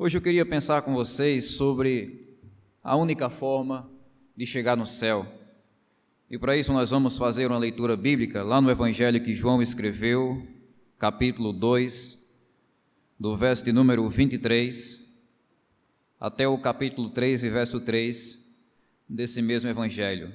[0.00, 2.38] Hoje eu queria pensar com vocês sobre
[2.84, 3.90] a única forma
[4.36, 5.26] de chegar no céu.
[6.30, 10.46] E para isso nós vamos fazer uma leitura bíblica lá no Evangelho que João escreveu,
[11.00, 12.48] capítulo 2,
[13.18, 15.20] do verso de número 23
[16.20, 18.56] até o capítulo 3 e verso 3
[19.08, 20.32] desse mesmo Evangelho.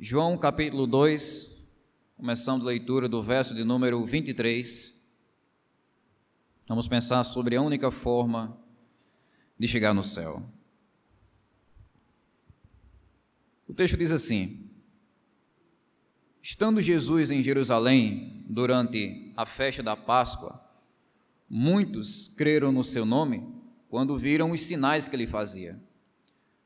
[0.00, 1.72] João capítulo 2,
[2.16, 4.97] começando a leitura do verso de número 23
[6.68, 8.54] Vamos pensar sobre a única forma
[9.58, 10.42] de chegar no céu.
[13.66, 14.68] O texto diz assim:
[16.42, 20.62] Estando Jesus em Jerusalém durante a festa da Páscoa,
[21.48, 23.48] muitos creram no seu nome
[23.88, 25.80] quando viram os sinais que ele fazia.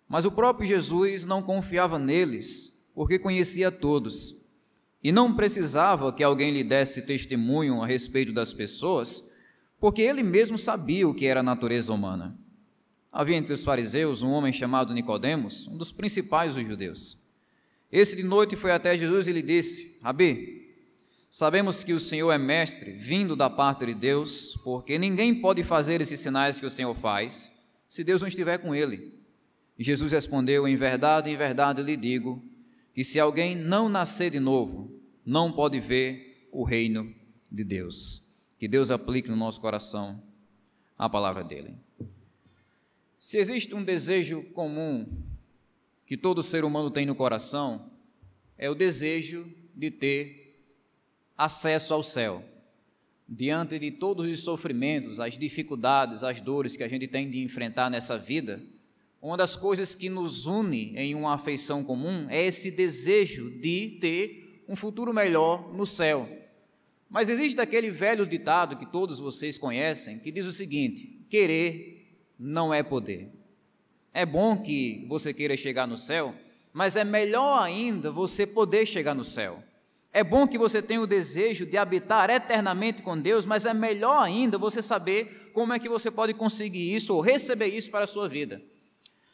[0.09, 4.51] Mas o próprio Jesus não confiava neles, porque conhecia todos,
[5.01, 9.32] e não precisava que alguém lhe desse testemunho a respeito das pessoas
[9.83, 12.39] porque ele mesmo sabia o que era a natureza humana.
[13.11, 17.19] Havia entre os fariseus um homem chamado Nicodemos, um dos principais dos judeus.
[17.91, 20.73] Esse de noite foi até Jesus e lhe disse: Rabi,
[21.29, 26.01] sabemos que o Senhor é mestre, vindo da parte de Deus, porque ninguém pode fazer
[26.01, 27.51] esses sinais que o Senhor faz,
[27.89, 29.19] se Deus não estiver com ele.
[29.77, 32.41] Jesus respondeu: Em verdade, em verdade lhe digo,
[32.95, 37.13] que se alguém não nascer de novo, não pode ver o reino
[37.51, 38.32] de Deus.
[38.63, 40.23] Que Deus aplique no nosso coração
[40.97, 41.75] a palavra dele.
[43.19, 45.05] Se existe um desejo comum
[46.07, 47.91] que todo ser humano tem no coração,
[48.57, 50.65] é o desejo de ter
[51.37, 52.41] acesso ao céu.
[53.29, 57.91] Diante de todos os sofrimentos, as dificuldades, as dores que a gente tem de enfrentar
[57.91, 58.63] nessa vida,
[59.21, 64.63] uma das coisas que nos une em uma afeição comum é esse desejo de ter
[64.69, 66.42] um futuro melhor no céu.
[67.13, 72.73] Mas existe aquele velho ditado que todos vocês conhecem, que diz o seguinte: querer não
[72.73, 73.31] é poder.
[74.15, 76.35] É bom que você queira chegar no céu,
[76.73, 79.63] mas é melhor ainda você poder chegar no céu.
[80.11, 84.23] É bom que você tenha o desejo de habitar eternamente com Deus, mas é melhor
[84.23, 88.07] ainda você saber como é que você pode conseguir isso ou receber isso para a
[88.07, 88.63] sua vida.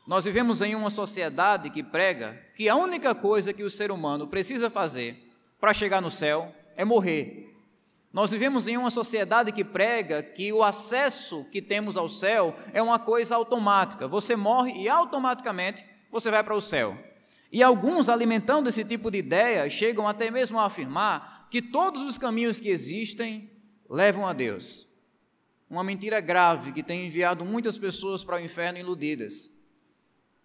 [0.05, 4.27] Nós vivemos em uma sociedade que prega que a única coisa que o ser humano
[4.27, 5.17] precisa fazer
[5.61, 7.48] para chegar no céu é morrer.
[8.13, 12.83] Nós vivemos em uma sociedade que prega que o acesso que temos ao céu é
[12.83, 14.09] uma coisa automática.
[14.09, 16.97] Você morre e automaticamente você vai para o céu.
[17.53, 22.19] E alguns, alimentando esse tipo de ideia, chegam até mesmo a afirmar que todos os
[22.19, 23.51] caminhos que existem
[23.89, 24.87] levam a Deus.
[25.69, 29.67] Uma mentira grave que tem enviado muitas pessoas para o inferno iludidas.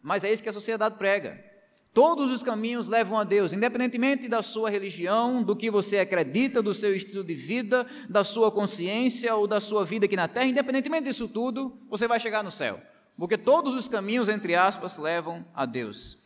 [0.02, 1.53] Mas é isso que a sociedade prega.
[1.94, 6.74] Todos os caminhos levam a Deus, independentemente da sua religião, do que você acredita, do
[6.74, 11.06] seu estilo de vida, da sua consciência ou da sua vida aqui na terra, independentemente
[11.06, 12.82] disso tudo, você vai chegar no céu.
[13.16, 16.18] Porque todos os caminhos, entre aspas, levam a Deus.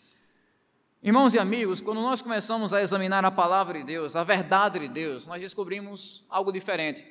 [1.04, 4.88] Irmãos e amigos, quando nós começamos a examinar a palavra de Deus, a verdade de
[4.88, 7.06] Deus, nós descobrimos algo diferente.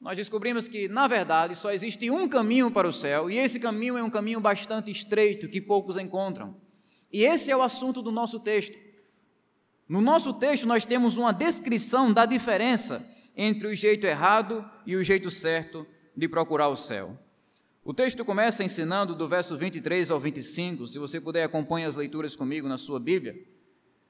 [0.00, 3.98] Nós descobrimos que, na verdade, só existe um caminho para o céu, e esse caminho
[3.98, 6.65] é um caminho bastante estreito que poucos encontram.
[7.12, 8.76] E esse é o assunto do nosso texto.
[9.88, 13.06] No nosso texto, nós temos uma descrição da diferença
[13.36, 15.86] entre o jeito errado e o jeito certo
[16.16, 17.16] de procurar o céu.
[17.84, 22.34] O texto começa ensinando do verso 23 ao 25, se você puder acompanhe as leituras
[22.34, 23.36] comigo na sua Bíblia,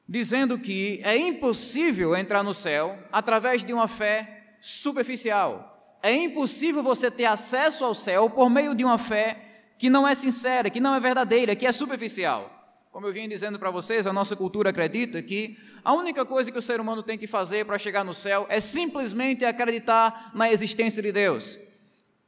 [0.09, 5.99] dizendo que é impossível entrar no céu através de uma fé superficial.
[6.03, 9.43] É impossível você ter acesso ao céu por meio de uma fé
[9.77, 12.56] que não é sincera, que não é verdadeira, que é superficial.
[12.97, 16.57] Como eu vim dizendo para vocês, a nossa cultura acredita que a única coisa que
[16.57, 21.03] o ser humano tem que fazer para chegar no céu é simplesmente acreditar na existência
[21.03, 21.59] de Deus.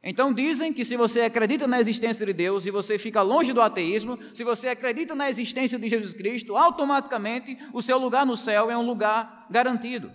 [0.03, 3.63] Então dizem que se você acredita na existência de Deus e você fica longe do
[3.63, 8.71] ateísmo, se você acredita na existência de Jesus Cristo, automaticamente o seu lugar no céu
[8.71, 10.13] é um lugar garantido.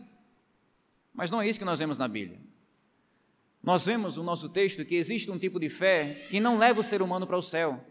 [1.12, 2.40] Mas não é isso que nós vemos na Bíblia.
[3.64, 6.84] Nós vemos no nosso texto que existe um tipo de fé que não leva o
[6.84, 7.84] ser humano para o céu.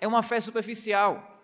[0.00, 1.34] É uma fé superficial.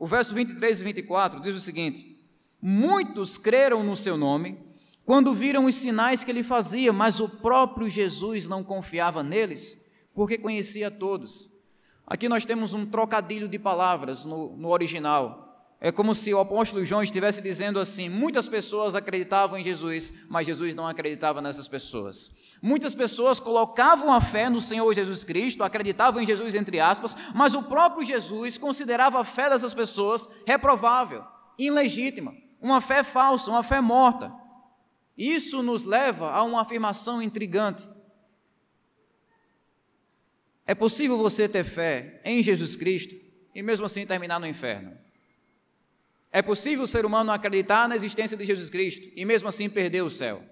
[0.00, 2.18] O verso 23 e 24 diz o seguinte:
[2.60, 4.58] Muitos creram no seu nome
[5.04, 10.38] quando viram os sinais que ele fazia, mas o próprio Jesus não confiava neles, porque
[10.38, 11.50] conhecia todos.
[12.06, 15.68] Aqui nós temos um trocadilho de palavras no, no original.
[15.78, 20.46] É como se o apóstolo João estivesse dizendo assim: muitas pessoas acreditavam em Jesus, mas
[20.46, 22.49] Jesus não acreditava nessas pessoas.
[22.62, 27.54] Muitas pessoas colocavam a fé no Senhor Jesus Cristo, acreditavam em Jesus, entre aspas, mas
[27.54, 31.24] o próprio Jesus considerava a fé dessas pessoas reprovável,
[31.58, 34.30] ilegítima, uma fé falsa, uma fé morta.
[35.16, 37.88] Isso nos leva a uma afirmação intrigante.
[40.66, 43.14] É possível você ter fé em Jesus Cristo
[43.54, 44.96] e mesmo assim terminar no inferno.
[46.30, 50.02] É possível o ser humano acreditar na existência de Jesus Cristo e mesmo assim perder
[50.02, 50.42] o céu.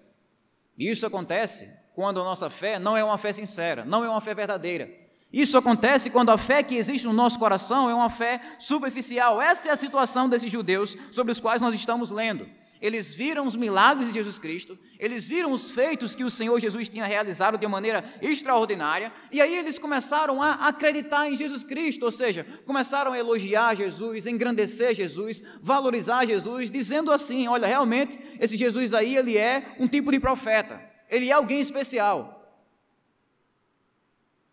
[0.76, 4.20] E isso acontece quando a nossa fé não é uma fé sincera, não é uma
[4.20, 4.88] fé verdadeira.
[5.32, 9.42] Isso acontece quando a fé que existe no nosso coração é uma fé superficial.
[9.42, 12.46] Essa é a situação desses judeus sobre os quais nós estamos lendo.
[12.80, 16.88] Eles viram os milagres de Jesus Cristo, eles viram os feitos que o Senhor Jesus
[16.88, 22.04] tinha realizado de uma maneira extraordinária, e aí eles começaram a acreditar em Jesus Cristo,
[22.04, 28.56] ou seja, começaram a elogiar Jesus, engrandecer Jesus, valorizar Jesus, dizendo assim: olha, realmente esse
[28.56, 32.34] Jesus aí, ele é um tipo de profeta, ele é alguém especial.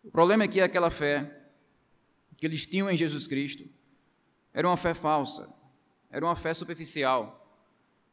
[0.02, 1.32] O problema é que aquela fé
[2.36, 3.64] que eles tinham em Jesus Cristo
[4.52, 5.54] era uma fé falsa,
[6.10, 7.42] era uma fé superficial.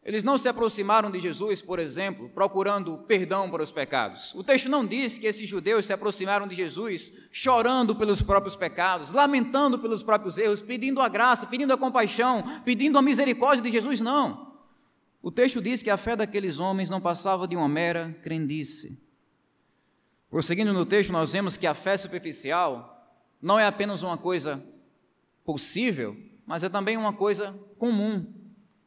[0.06, 4.34] Eles não se aproximaram de Jesus, por exemplo, procurando perdão para os pecados.
[4.36, 9.14] O texto não diz que esses judeus se aproximaram de Jesus chorando pelos próprios pecados,
[9.14, 14.02] lamentando pelos próprios erros, pedindo a graça, pedindo a compaixão, pedindo a misericórdia de Jesus,
[14.02, 14.53] não.
[15.24, 19.10] O texto diz que a fé daqueles homens não passava de uma mera crendice.
[20.30, 24.62] Prosseguindo no texto, nós vemos que a fé superficial não é apenas uma coisa
[25.46, 28.34] possível, mas é também uma coisa comum.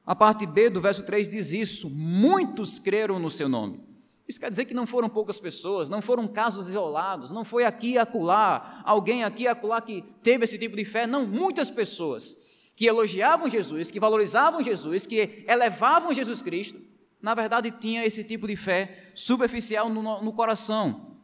[0.05, 3.81] A parte B do verso 3 diz isso: muitos creram no seu nome.
[4.29, 7.93] Isso quer dizer que não foram poucas pessoas, não foram casos isolados, não foi aqui
[7.93, 12.45] e acolá, alguém aqui e acolá que teve esse tipo de fé, não, muitas pessoas
[12.77, 16.79] que elogiavam Jesus, que valorizavam Jesus, que elevavam Jesus Cristo,
[17.21, 21.17] na verdade tinha esse tipo de fé superficial no, no coração,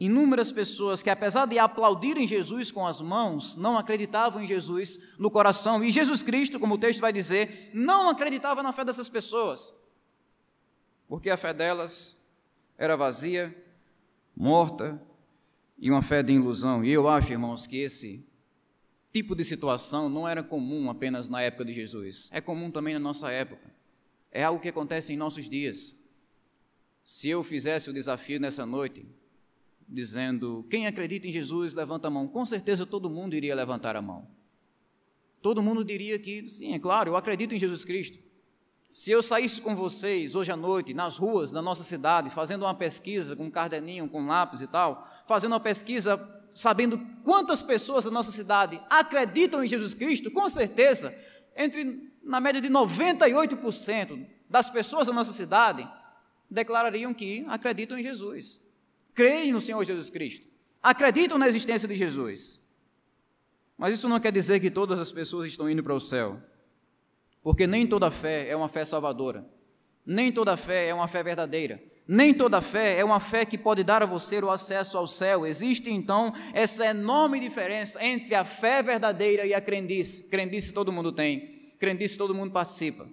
[0.00, 5.28] Inúmeras pessoas que, apesar de aplaudirem Jesus com as mãos, não acreditavam em Jesus no
[5.28, 5.82] coração.
[5.82, 9.74] E Jesus Cristo, como o texto vai dizer, não acreditava na fé dessas pessoas,
[11.08, 12.32] porque a fé delas
[12.76, 13.52] era vazia,
[14.36, 15.02] morta
[15.76, 16.84] e uma fé de ilusão.
[16.84, 18.27] E eu acho, irmãos, que esse
[19.12, 23.00] tipo de situação não era comum apenas na época de Jesus, é comum também na
[23.00, 23.70] nossa época.
[24.30, 26.08] É algo que acontece em nossos dias.
[27.02, 29.06] Se eu fizesse o desafio nessa noite,
[29.88, 32.28] dizendo: Quem acredita em Jesus, levanta a mão.
[32.28, 34.28] Com certeza todo mundo iria levantar a mão.
[35.40, 38.18] Todo mundo diria que, sim, é claro, eu acredito em Jesus Cristo.
[38.92, 42.74] Se eu saísse com vocês hoje à noite, nas ruas da nossa cidade, fazendo uma
[42.74, 46.16] pesquisa com um caderninho, com um lápis e tal, fazendo uma pesquisa
[46.60, 51.14] sabendo quantas pessoas da nossa cidade acreditam em Jesus Cristo, com certeza,
[51.56, 55.88] entre na média de 98% das pessoas da nossa cidade
[56.50, 58.68] declarariam que acreditam em Jesus
[59.18, 60.46] creem no Senhor Jesus Cristo,
[60.80, 62.64] acreditam na existência de Jesus.
[63.76, 66.40] Mas isso não quer dizer que todas as pessoas estão indo para o céu,
[67.42, 69.44] porque nem toda fé é uma fé salvadora,
[70.06, 71.82] nem toda fé é uma fé verdadeira.
[72.10, 75.46] Nem toda fé é uma fé que pode dar a você o acesso ao céu.
[75.46, 80.30] Existe então essa enorme diferença entre a fé verdadeira e a crendice.
[80.30, 83.06] Crendice todo mundo tem, crendice todo mundo participa.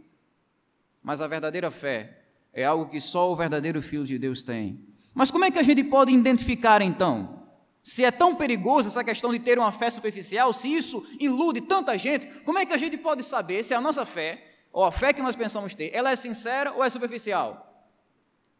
[1.04, 2.22] Mas a verdadeira fé
[2.54, 4.80] é algo que só o verdadeiro Filho de Deus tem.
[5.14, 7.44] Mas como é que a gente pode identificar então?
[7.84, 11.98] Se é tão perigoso essa questão de ter uma fé superficial, se isso ilude tanta
[11.98, 15.12] gente, como é que a gente pode saber se a nossa fé, ou a fé
[15.12, 17.75] que nós pensamos ter, ela é sincera ou é superficial?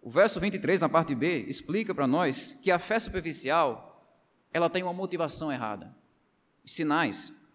[0.06, 4.08] O verso 23, na parte B, explica para nós que a fé superficial,
[4.54, 5.96] ela tem uma motivação errada.
[6.64, 7.50] Sinais.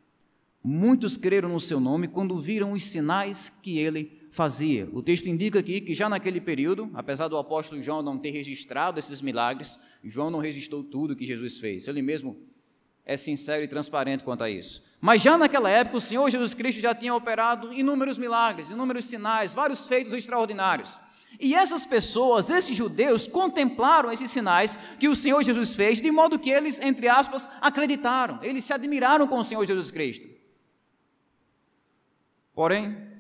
[0.61, 4.89] Muitos creram no seu nome quando viram os sinais que ele fazia.
[4.93, 8.99] O texto indica aqui que já naquele período, apesar do apóstolo João não ter registrado
[8.99, 11.87] esses milagres, João não registrou tudo que Jesus fez.
[11.87, 12.37] Ele mesmo
[13.07, 14.83] é sincero e transparente quanto a isso.
[15.01, 19.55] Mas já naquela época, o Senhor Jesus Cristo já tinha operado inúmeros milagres, inúmeros sinais,
[19.55, 20.99] vários feitos extraordinários.
[21.41, 26.39] E essas pessoas, esses judeus, contemplaram esses sinais que o Senhor Jesus fez, de modo
[26.39, 30.29] que eles, entre aspas, acreditaram, eles se admiraram com o Senhor Jesus Cristo.
[32.55, 33.11] Porém,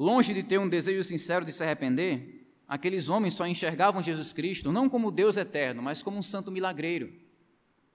[0.00, 4.72] Longe de ter um desejo sincero de se arrepender, aqueles homens só enxergavam Jesus Cristo
[4.72, 7.12] não como Deus eterno, mas como um santo milagreiro.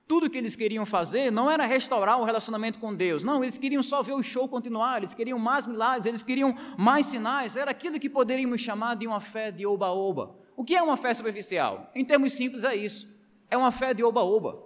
[0.08, 3.82] Tudo que eles queriam fazer não era restaurar o relacionamento com Deus, não, eles queriam
[3.82, 8.00] só ver o show continuar, eles queriam mais milagres, eles queriam mais sinais, era aquilo
[8.00, 10.36] que poderíamos chamar de uma fé de oba-oba.
[10.56, 11.92] O que é uma fé superficial?
[11.96, 13.20] Em termos simples, é isso:
[13.50, 14.64] é uma fé de oba-oba.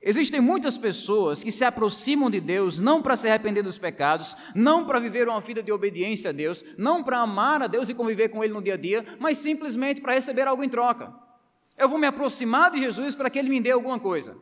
[0.00, 4.86] Existem muitas pessoas que se aproximam de Deus não para se arrepender dos pecados, não
[4.86, 8.28] para viver uma vida de obediência a Deus, não para amar a Deus e conviver
[8.28, 11.25] com Ele no dia a dia, mas simplesmente para receber algo em troca.
[11.76, 14.36] Eu vou me aproximar de Jesus para que Ele me dê alguma coisa.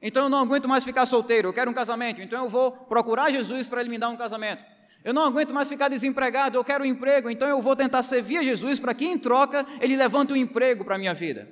[0.00, 3.30] Então eu não aguento mais ficar solteiro, eu quero um casamento, então eu vou procurar
[3.30, 4.64] Jesus para Ele me dar um casamento.
[5.04, 8.38] Eu não aguento mais ficar desempregado, eu quero um emprego, então eu vou tentar servir
[8.38, 11.48] a Jesus para que em troca Ele levante um emprego para a minha vida.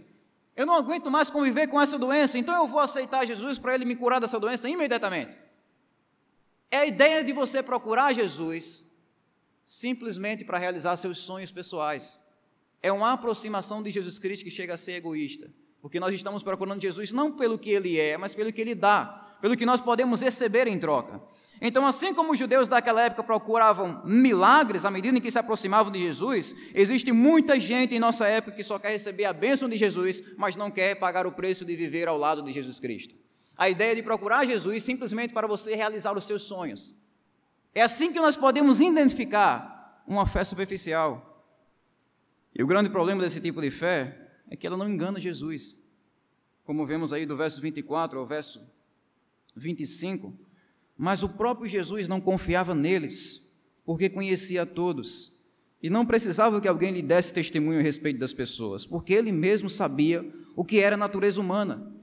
[0.58, 3.84] Eu não aguento mais conviver com essa doença, então eu vou aceitar Jesus para ele
[3.84, 5.36] me curar dessa doença imediatamente.
[6.68, 9.04] É a ideia de você procurar Jesus
[9.64, 12.27] simplesmente para realizar seus sonhos pessoais.
[12.82, 16.80] É uma aproximação de Jesus Cristo que chega a ser egoísta, porque nós estamos procurando
[16.80, 20.20] Jesus não pelo que ele é, mas pelo que ele dá, pelo que nós podemos
[20.20, 21.20] receber em troca.
[21.60, 25.90] Então, assim como os judeus daquela época procuravam milagres à medida em que se aproximavam
[25.90, 29.76] de Jesus, existe muita gente em nossa época que só quer receber a bênção de
[29.76, 33.14] Jesus, mas não quer pagar o preço de viver ao lado de Jesus Cristo.
[33.56, 36.94] A ideia de procurar Jesus simplesmente para você realizar os seus sonhos.
[37.74, 41.27] É assim que nós podemos identificar uma fé superficial.
[42.54, 45.76] E o grande problema desse tipo de fé é que ela não engana Jesus.
[46.64, 48.60] Como vemos aí do verso 24 ao verso
[49.56, 50.48] 25
[50.98, 55.38] mas o próprio Jesus não confiava neles, porque conhecia a todos,
[55.80, 59.70] e não precisava que alguém lhe desse testemunho a respeito das pessoas, porque ele mesmo
[59.70, 61.94] sabia o que era a natureza humana.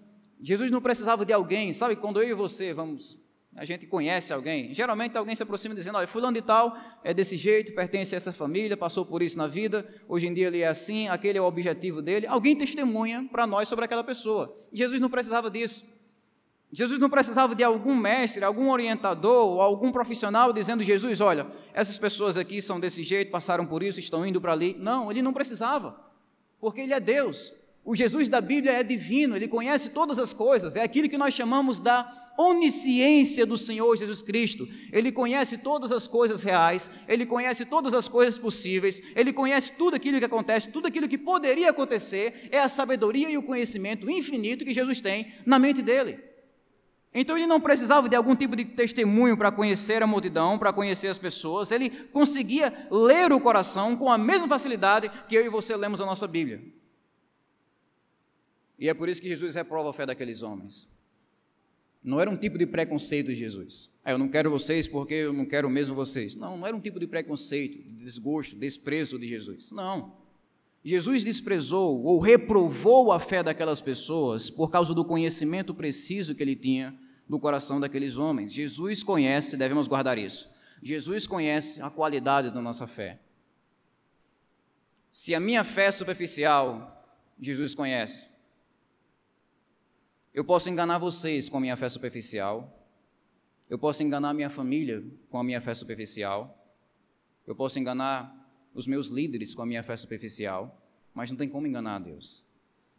[0.42, 3.18] Jesus não precisava de alguém, sabe, quando eu e você vamos,
[3.56, 7.38] a gente conhece alguém, geralmente alguém se aproxima dizendo, olha, fulano de tal é desse
[7.38, 10.68] jeito, pertence a essa família, passou por isso na vida, hoje em dia ele é
[10.68, 14.54] assim, aquele é o objetivo dele, alguém testemunha para nós sobre aquela pessoa.
[14.74, 15.86] Jesus não precisava disso.
[16.70, 21.98] Jesus não precisava de algum mestre, algum orientador ou algum profissional dizendo: Jesus, olha, essas
[21.98, 24.76] pessoas aqui são desse jeito, passaram por isso, estão indo para ali.
[24.78, 25.98] Não, ele não precisava,
[26.60, 27.54] porque ele é Deus.
[27.86, 31.34] O Jesus da Bíblia é divino, ele conhece todas as coisas, é aquilo que nós
[31.34, 34.68] chamamos da onisciência do Senhor Jesus Cristo.
[34.92, 39.96] Ele conhece todas as coisas reais, ele conhece todas as coisas possíveis, ele conhece tudo
[39.96, 44.66] aquilo que acontece, tudo aquilo que poderia acontecer, é a sabedoria e o conhecimento infinito
[44.66, 46.20] que Jesus tem na mente dele.
[47.18, 51.08] Então ele não precisava de algum tipo de testemunho para conhecer a multidão, para conhecer
[51.08, 55.76] as pessoas, ele conseguia ler o coração com a mesma facilidade que eu e você
[55.78, 56.62] lemos a nossa Bíblia.
[58.78, 60.94] E é por isso que Jesus reprova a fé daqueles homens.
[62.06, 64.00] Não era um tipo de preconceito de Jesus.
[64.06, 66.36] Ah, eu não quero vocês porque eu não quero mesmo vocês.
[66.36, 69.72] Não, não era um tipo de preconceito, de desgosto, desprezo de Jesus.
[69.72, 70.14] Não.
[70.84, 76.56] Jesus desprezou ou reprovou a fé daquelas pessoas por causa do conhecimento preciso que ele
[76.56, 76.96] tinha
[77.28, 78.54] do coração daqueles homens.
[78.54, 80.48] Jesus conhece, devemos guardar isso.
[80.84, 83.20] Jesus conhece a qualidade da nossa fé.
[85.12, 87.04] Se a minha fé é superficial,
[87.42, 88.35] Jesus conhece.
[90.36, 92.86] Eu posso enganar vocês com a minha fé superficial.
[93.70, 96.76] Eu posso enganar minha família com a minha fé superficial.
[97.48, 98.36] Eu posso enganar
[98.74, 102.44] os meus líderes com a minha fé superficial, mas não tem como enganar Deus.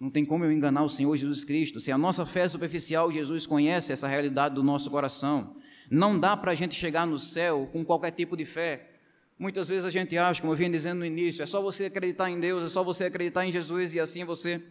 [0.00, 1.78] Não tem como eu enganar o Senhor Jesus Cristo.
[1.78, 5.58] Se a nossa fé é superficial, Jesus conhece essa realidade do nosso coração.
[5.90, 8.92] Não dá para a gente chegar no céu com qualquer tipo de fé.
[9.38, 12.30] Muitas vezes a gente acha, como eu vinha dizendo no início, é só você acreditar
[12.30, 14.62] em Deus, é só você acreditar em Jesus e assim você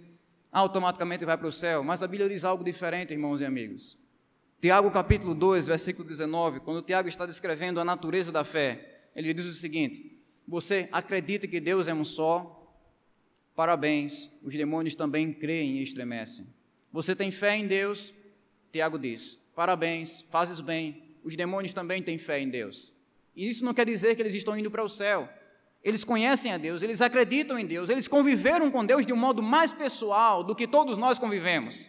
[0.56, 1.84] automaticamente vai para o céu.
[1.84, 3.98] Mas a Bíblia diz algo diferente, irmãos e amigos.
[4.62, 9.46] Tiago capítulo 2, versículo 19, quando Tiago está descrevendo a natureza da fé, ele diz
[9.46, 12.56] o seguinte: Você acredita que Deus é um só,
[13.56, 16.46] Parabéns, os demônios também creem e estremecem.
[16.92, 18.14] Você tem fé em Deus?
[18.72, 21.18] Tiago diz: Parabéns, fazes bem.
[21.24, 22.94] Os demônios também têm fé em Deus.
[23.34, 25.30] E isso não quer dizer que eles estão indo para o céu.
[25.86, 29.44] Eles conhecem a Deus, eles acreditam em Deus, eles conviveram com Deus de um modo
[29.44, 31.88] mais pessoal do que todos nós convivemos.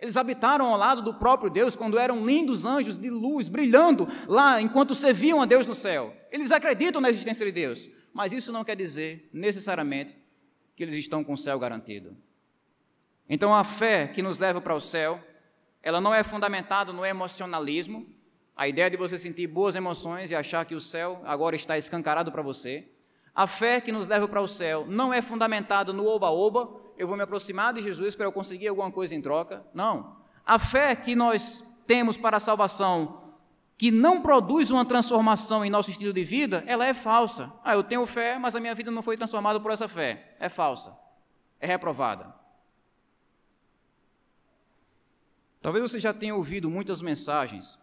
[0.00, 4.62] Eles habitaram ao lado do próprio Deus quando eram lindos anjos de luz brilhando lá
[4.62, 6.16] enquanto serviam a Deus no céu.
[6.32, 10.16] Eles acreditam na existência de Deus, mas isso não quer dizer necessariamente
[10.74, 12.16] que eles estão com o céu garantido.
[13.28, 15.22] Então a fé que nos leva para o céu,
[15.82, 18.06] ela não é fundamentada no emocionalismo,
[18.56, 22.32] a ideia de você sentir boas emoções e achar que o céu agora está escancarado
[22.32, 22.93] para você.
[23.34, 27.16] A fé que nos leva para o céu não é fundamentada no oba-oba, eu vou
[27.16, 29.66] me aproximar de Jesus para eu conseguir alguma coisa em troca.
[29.74, 30.16] Não.
[30.46, 33.22] A fé que nós temos para a salvação
[33.76, 37.52] que não produz uma transformação em nosso estilo de vida, ela é falsa.
[37.64, 40.36] Ah, eu tenho fé, mas a minha vida não foi transformada por essa fé.
[40.38, 40.96] É falsa.
[41.58, 42.32] É reprovada.
[45.60, 47.78] Talvez você já tenha ouvido muitas mensagens,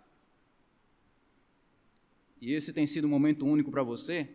[2.39, 4.29] e esse tem sido um momento único para você,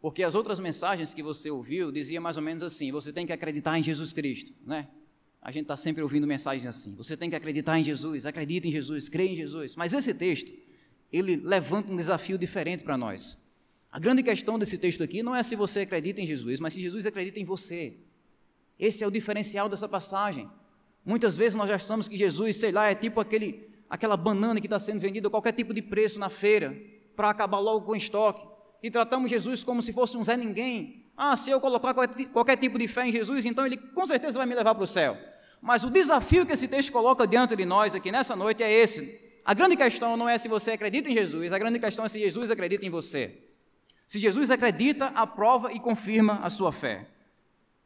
[0.00, 3.32] porque as outras mensagens que você ouviu diziam mais ou menos assim: você tem que
[3.32, 4.88] acreditar em Jesus Cristo, né?
[5.42, 6.94] A gente está sempre ouvindo mensagens assim.
[6.96, 9.74] Você tem que acreditar em Jesus, acredita em Jesus, crê em Jesus.
[9.74, 10.52] Mas esse texto,
[11.10, 13.50] ele levanta um desafio diferente para nós.
[13.90, 16.80] A grande questão desse texto aqui não é se você acredita em Jesus, mas se
[16.80, 17.96] Jesus acredita em você.
[18.78, 20.48] Esse é o diferencial dessa passagem.
[21.04, 24.78] Muitas vezes nós achamos que Jesus, sei lá, é tipo aquele, aquela banana que está
[24.78, 26.78] sendo vendida a qualquer tipo de preço na feira,
[27.16, 28.49] para acabar logo com o estoque.
[28.82, 31.92] E tratamos Jesus como se fosse um Zé Ninguém, Ah, se eu colocar
[32.32, 34.86] qualquer tipo de fé em Jesus, então ele com certeza vai me levar para o
[34.86, 35.18] céu.
[35.60, 39.20] Mas o desafio que esse texto coloca diante de nós aqui nessa noite é esse.
[39.44, 42.18] A grande questão não é se você acredita em Jesus, a grande questão é se
[42.18, 43.46] Jesus acredita em você.
[44.06, 47.06] Se Jesus acredita, aprova e confirma a sua fé.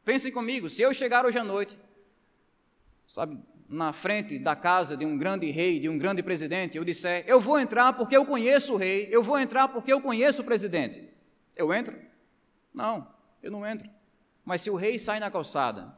[0.05, 1.77] Pensem comigo, se eu chegar hoje à noite,
[3.07, 3.37] sabe,
[3.67, 7.39] na frente da casa de um grande rei, de um grande presidente, eu disser, eu
[7.39, 11.03] vou entrar porque eu conheço o rei, eu vou entrar porque eu conheço o presidente.
[11.55, 11.97] Eu entro?
[12.73, 13.07] Não,
[13.41, 13.89] eu não entro.
[14.43, 15.97] Mas se o rei sai na calçada,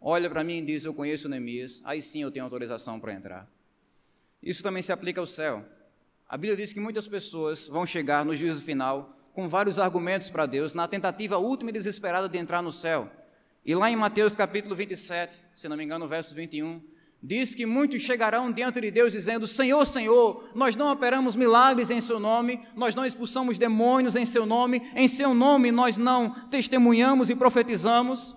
[0.00, 3.50] olha para mim e diz: Eu conheço Neemias, aí sim eu tenho autorização para entrar.
[4.42, 5.64] Isso também se aplica ao céu.
[6.26, 10.46] A Bíblia diz que muitas pessoas vão chegar no juízo final com vários argumentos para
[10.46, 13.10] Deus, na tentativa última e desesperada de entrar no céu.
[13.64, 16.82] E lá em Mateus capítulo 27, se não me engano, verso 21,
[17.22, 22.00] diz que muitos chegarão diante de Deus dizendo: Senhor, Senhor, nós não operamos milagres em
[22.00, 27.28] Seu nome, nós não expulsamos demônios em Seu nome, em Seu nome nós não testemunhamos
[27.28, 28.34] e profetizamos.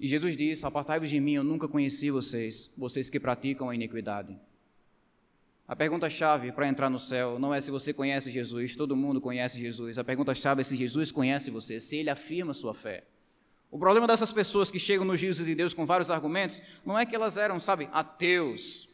[0.00, 4.38] E Jesus diz: Apartai-vos de mim, eu nunca conheci vocês, vocês que praticam a iniquidade.
[5.68, 9.58] A pergunta-chave para entrar no céu não é se você conhece Jesus, todo mundo conhece
[9.58, 9.98] Jesus.
[9.98, 13.04] A pergunta-chave é se Jesus conhece você, se ele afirma sua fé.
[13.70, 17.04] O problema dessas pessoas que chegam nos juízos de Deus com vários argumentos não é
[17.04, 18.88] que elas eram, sabe, ateus.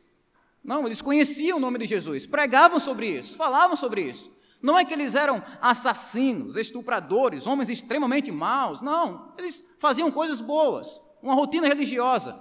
[0.65, 4.31] Não, eles conheciam o nome de Jesus, pregavam sobre isso, falavam sobre isso.
[4.63, 8.81] Não é que eles eram assassinos, estupradores, homens extremamente maus.
[8.81, 12.39] Não, eles faziam coisas boas, uma rotina religiosa.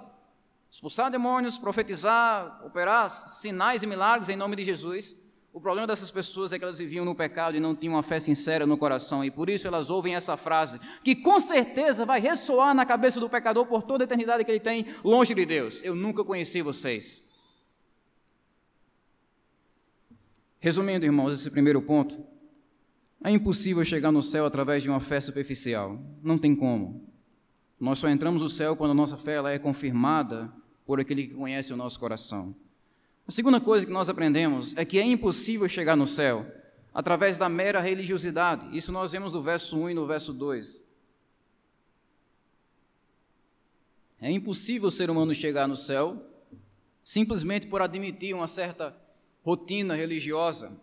[0.70, 5.21] Expulsar demônios, profetizar, operar sinais e milagres em nome de Jesus.
[5.52, 8.18] O problema dessas pessoas é que elas viviam no pecado e não tinham uma fé
[8.18, 12.74] sincera no coração, e por isso elas ouvem essa frase, que com certeza vai ressoar
[12.74, 15.94] na cabeça do pecador por toda a eternidade que ele tem longe de Deus: Eu
[15.94, 17.30] nunca conheci vocês.
[20.58, 22.24] Resumindo, irmãos, esse primeiro ponto,
[23.22, 27.12] é impossível chegar no céu através de uma fé superficial, não tem como.
[27.78, 30.50] Nós só entramos no céu quando a nossa fé ela é confirmada
[30.86, 32.54] por aquele que conhece o nosso coração.
[33.26, 36.46] A segunda coisa que nós aprendemos é que é impossível chegar no céu
[36.92, 38.76] através da mera religiosidade.
[38.76, 40.80] Isso nós vemos no verso 1 e no verso 2.
[44.20, 46.28] É impossível o ser humano chegar no céu
[47.04, 48.96] simplesmente por admitir uma certa
[49.42, 50.80] rotina religiosa.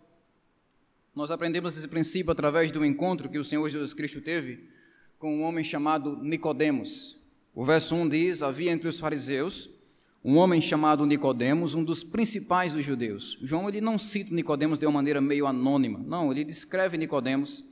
[1.14, 4.68] Nós aprendemos esse princípio através do encontro que o Senhor Jesus Cristo teve
[5.18, 7.30] com um homem chamado Nicodemos.
[7.54, 9.79] O verso 1 diz: Havia entre os fariseus
[10.24, 13.38] um homem chamado Nicodemos, um dos principais dos judeus.
[13.42, 15.98] João ele não cita Nicodemos de uma maneira meio anônima.
[15.98, 17.64] Não, ele descreve Nicodemos,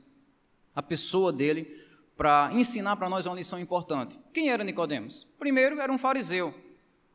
[0.75, 1.79] a pessoa dele,
[2.17, 4.19] para ensinar para nós uma lição importante.
[4.33, 5.25] Quem era Nicodemos?
[5.37, 6.53] Primeiro, era um fariseu.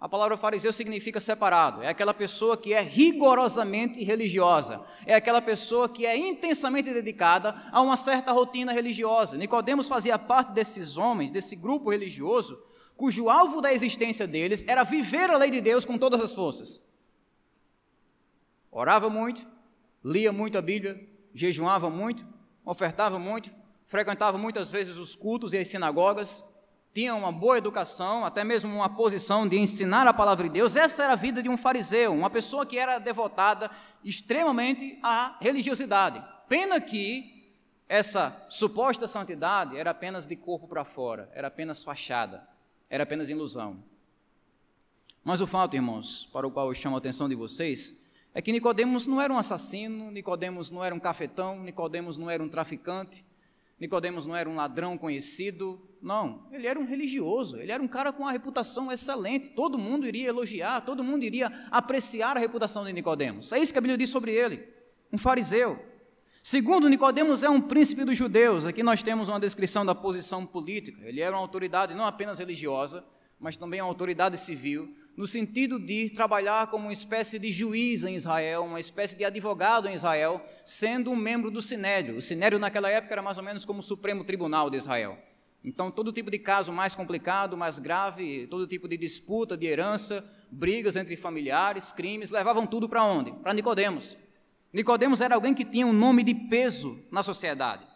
[0.01, 1.83] A palavra fariseu significa separado.
[1.83, 4.85] É aquela pessoa que é rigorosamente religiosa.
[5.07, 9.37] É aquela pessoa que é intensamente dedicada a uma certa rotina religiosa.
[9.37, 12.55] Nicodemos fazia parte desses homens, desse grupo religioso,
[12.97, 16.93] cujo alvo da existência deles era viver a lei de Deus com todas as forças.
[18.71, 19.47] Orava muito,
[20.05, 22.27] lia muito a Bíblia, jejuava muito,
[22.65, 23.51] ofertava muito,
[23.87, 26.53] frequentava muitas vezes os cultos e as sinagogas,
[26.93, 30.77] tinha uma boa educação, até mesmo uma posição de ensinar a palavra de Deus.
[30.77, 33.69] Essa era a vida de um fariseu, uma pessoa que era devotada
[34.05, 36.25] extremamente à religiosidade.
[36.49, 37.53] Pena que
[37.89, 42.54] essa suposta santidade era apenas de corpo para fora, era apenas fachada
[42.95, 43.83] era apenas ilusão.
[45.25, 48.53] Mas o fato, irmãos, para o qual eu chamo a atenção de vocês, é que
[48.53, 53.25] Nicodemos não era um assassino, Nicodemos não era um cafetão, Nicodemos não era um traficante,
[53.81, 58.13] Nicodemos não era um ladrão conhecido, não, ele era um religioso, ele era um cara
[58.13, 62.93] com uma reputação excelente, todo mundo iria elogiar, todo mundo iria apreciar a reputação de
[62.93, 63.51] Nicodemos.
[63.51, 64.69] É isso que a Bíblia diz sobre ele,
[65.13, 65.85] um fariseu.
[66.47, 68.67] Segundo, Nicodemos é um príncipe dos judeus.
[68.67, 71.01] Aqui nós temos uma descrição da posição política.
[71.09, 73.03] Ele era uma autoridade não apenas religiosa,
[73.41, 78.15] mas também uma autoridade civil, no sentido de trabalhar como uma espécie de juiz em
[78.15, 82.19] Israel, uma espécie de advogado em Israel, sendo um membro do Sinédrio.
[82.19, 85.17] O Sinédrio naquela época era mais ou menos como o Supremo Tribunal de Israel.
[85.65, 90.23] Então, todo tipo de caso mais complicado, mais grave, todo tipo de disputa, de herança,
[90.51, 93.33] brigas entre familiares, crimes, levavam tudo para onde?
[93.33, 94.34] Para Nicodemos.
[94.75, 97.87] Nicodemos era alguém que tinha um nome de peso na sociedade.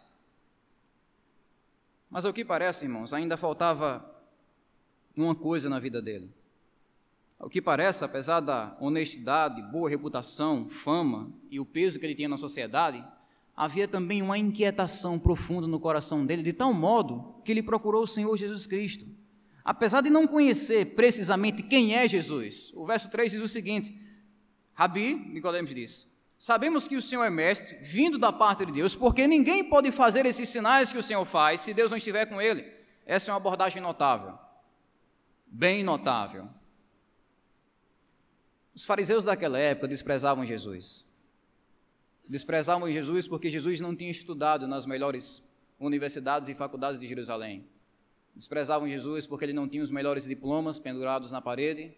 [2.09, 4.09] Mas ao que parece, irmãos, ainda faltava
[5.13, 6.33] uma coisa na vida dele.
[7.37, 12.29] Ao que parece, apesar da honestidade, boa reputação, fama e o peso que ele tinha
[12.29, 13.05] na sociedade,
[13.57, 18.07] havia também uma inquietação profunda no coração dele, de tal modo que ele procurou o
[18.07, 19.05] Senhor Jesus Cristo.
[19.65, 23.93] Apesar de não conhecer precisamente quem é Jesus, o verso 3 diz o seguinte:
[24.73, 26.08] Rabi, Nicodemos diz,
[26.39, 30.25] Sabemos que o Senhor é mestre, vindo da parte de Deus, porque ninguém pode fazer
[30.25, 32.65] esses sinais que o Senhor faz se Deus não estiver com ele.
[33.05, 34.39] Essa é uma abordagem notável,
[35.45, 36.47] bem notável.
[38.73, 41.13] Os fariseus daquela época desprezavam Jesus.
[42.25, 47.67] Desprezavam Jesus porque Jesus não tinha estudado nas melhores universidades e faculdades de Jerusalém.
[48.33, 51.93] Desprezavam Jesus porque ele não tinha os melhores diplomas pendurados na parede.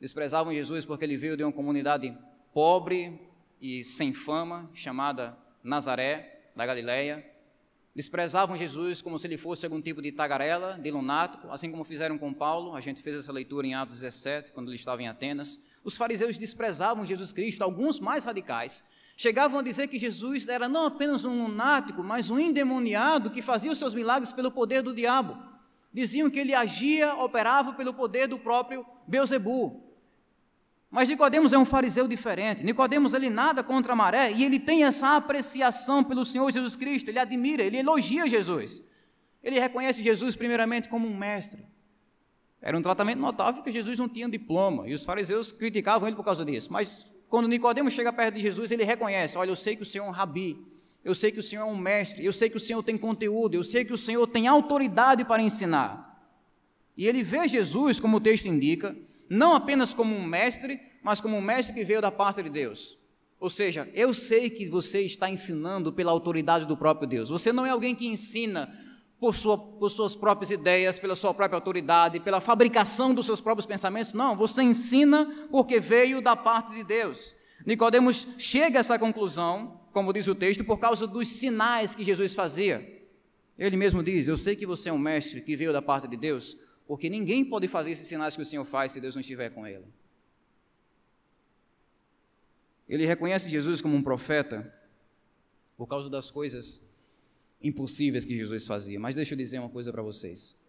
[0.00, 2.16] Desprezavam Jesus porque ele veio de uma comunidade
[2.52, 3.20] pobre,
[3.60, 7.24] e sem fama, chamada Nazaré, da Galileia.
[7.94, 12.18] Desprezavam Jesus como se ele fosse algum tipo de tagarela, de lunático, assim como fizeram
[12.18, 12.74] com Paulo.
[12.74, 15.58] A gente fez essa leitura em Atos 17, quando ele estava em Atenas.
[15.82, 18.84] Os fariseus desprezavam Jesus Cristo, alguns mais radicais.
[19.16, 23.72] Chegavam a dizer que Jesus era não apenas um lunático, mas um endemoniado que fazia
[23.72, 25.34] os seus milagres pelo poder do diabo.
[25.90, 29.85] Diziam que ele agia, operava pelo poder do próprio Beuzebu.
[30.96, 32.64] Mas Nicodemos é um fariseu diferente.
[32.64, 37.10] Nicodemos ele nada contra a maré e ele tem essa apreciação pelo Senhor Jesus Cristo.
[37.10, 38.80] Ele admira, ele elogia Jesus.
[39.44, 41.62] Ele reconhece Jesus primeiramente como um mestre.
[42.62, 46.24] Era um tratamento notável que Jesus não tinha diploma e os fariseus criticavam ele por
[46.24, 46.72] causa disso.
[46.72, 50.06] Mas quando Nicodemos chega perto de Jesus, ele reconhece: "Olha, eu sei que o Senhor
[50.06, 50.56] é um rabi.
[51.04, 52.24] Eu sei que o Senhor é um mestre.
[52.24, 53.52] Eu sei que o Senhor tem conteúdo.
[53.52, 56.26] Eu sei que o Senhor tem autoridade para ensinar."
[56.96, 58.96] E ele vê Jesus, como o texto indica,
[59.28, 62.96] não apenas como um mestre, mas como um mestre que veio da parte de Deus.
[63.38, 67.28] Ou seja, eu sei que você está ensinando pela autoridade do próprio Deus.
[67.28, 68.68] Você não é alguém que ensina
[69.20, 73.66] por, sua, por suas próprias ideias, pela sua própria autoridade, pela fabricação dos seus próprios
[73.66, 74.14] pensamentos.
[74.14, 77.36] Não, você ensina porque veio da parte de Deus.
[77.64, 82.34] Nicodemos chega a essa conclusão, como diz o texto, por causa dos sinais que Jesus
[82.34, 82.84] fazia.
[83.56, 86.16] Ele mesmo diz: Eu sei que você é um mestre que veio da parte de
[86.16, 89.50] Deus, porque ninguém pode fazer esses sinais que o Senhor faz se Deus não estiver
[89.50, 89.84] com ele.
[92.88, 94.72] Ele reconhece Jesus como um profeta
[95.76, 97.04] por causa das coisas
[97.62, 98.98] impossíveis que Jesus fazia.
[98.98, 100.64] Mas deixa eu dizer uma coisa para vocês.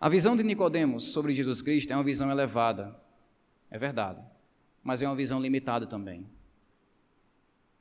[0.00, 3.00] A visão de Nicodemos sobre Jesus Cristo é uma visão elevada,
[3.70, 4.22] é verdade,
[4.82, 6.26] mas é uma visão limitada também.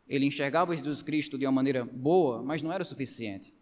[0.07, 3.53] Ele enxergava Jesus Cristo de uma maneira boa, mas não era o suficiente.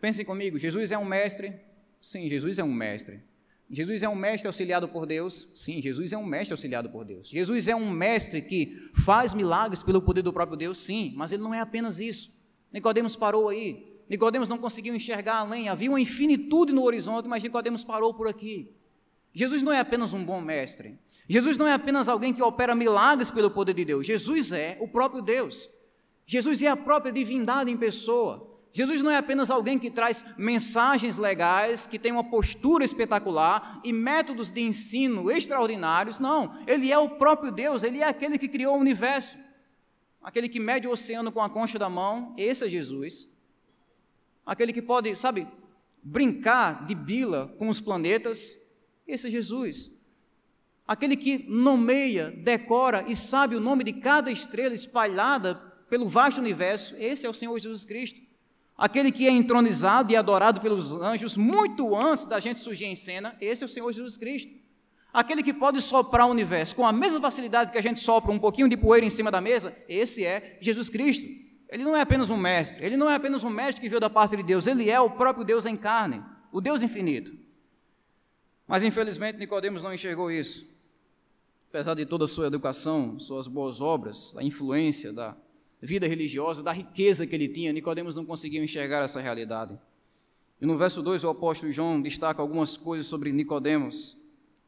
[0.00, 1.58] Pensem comigo, Jesus é um mestre,
[2.00, 3.22] Sim, Jesus é um mestre.
[3.70, 5.52] Jesus é um mestre auxiliado por Deus?
[5.54, 7.28] Sim, Jesus é um mestre auxiliado por Deus.
[7.28, 10.78] Jesus é um mestre que faz milagres pelo poder do próprio Deus?
[10.78, 12.34] Sim, mas ele não é apenas isso.
[12.72, 13.86] Nicodemos parou aí.
[14.08, 18.74] Nicodemos não conseguiu enxergar além, havia uma infinitude no horizonte, mas Nicodemos parou por aqui.
[19.34, 20.98] Jesus não é apenas um bom mestre.
[21.28, 24.06] Jesus não é apenas alguém que opera milagres pelo poder de Deus.
[24.06, 25.68] Jesus é o próprio Deus.
[26.26, 28.47] Jesus é a própria divindade em pessoa.
[28.78, 33.92] Jesus não é apenas alguém que traz mensagens legais, que tem uma postura espetacular e
[33.92, 36.54] métodos de ensino extraordinários, não.
[36.64, 39.36] Ele é o próprio Deus, ele é aquele que criou o universo,
[40.22, 43.26] aquele que mede o oceano com a concha da mão, esse é Jesus.
[44.46, 45.48] Aquele que pode, sabe,
[46.00, 50.06] brincar de bila com os planetas, esse é Jesus.
[50.86, 55.56] Aquele que nomeia, decora e sabe o nome de cada estrela espalhada
[55.90, 58.27] pelo vasto universo, esse é o Senhor Jesus Cristo
[58.78, 63.36] aquele que é entronizado e adorado pelos anjos muito antes da gente surgir em cena,
[63.40, 64.52] esse é o Senhor Jesus Cristo.
[65.12, 68.38] Aquele que pode soprar o universo com a mesma facilidade que a gente sopra um
[68.38, 71.26] pouquinho de poeira em cima da mesa, esse é Jesus Cristo.
[71.68, 74.08] Ele não é apenas um mestre, ele não é apenas um mestre que veio da
[74.08, 77.36] parte de Deus, ele é o próprio Deus em carne, o Deus infinito.
[78.66, 80.78] Mas infelizmente Nicodemos não enxergou isso.
[81.68, 85.36] Apesar de toda a sua educação, suas boas obras, a influência da
[85.80, 89.78] vida religiosa, da riqueza que ele tinha, Nicodemos não conseguiu enxergar essa realidade.
[90.60, 94.16] E no verso 2, o apóstolo João destaca algumas coisas sobre Nicodemos.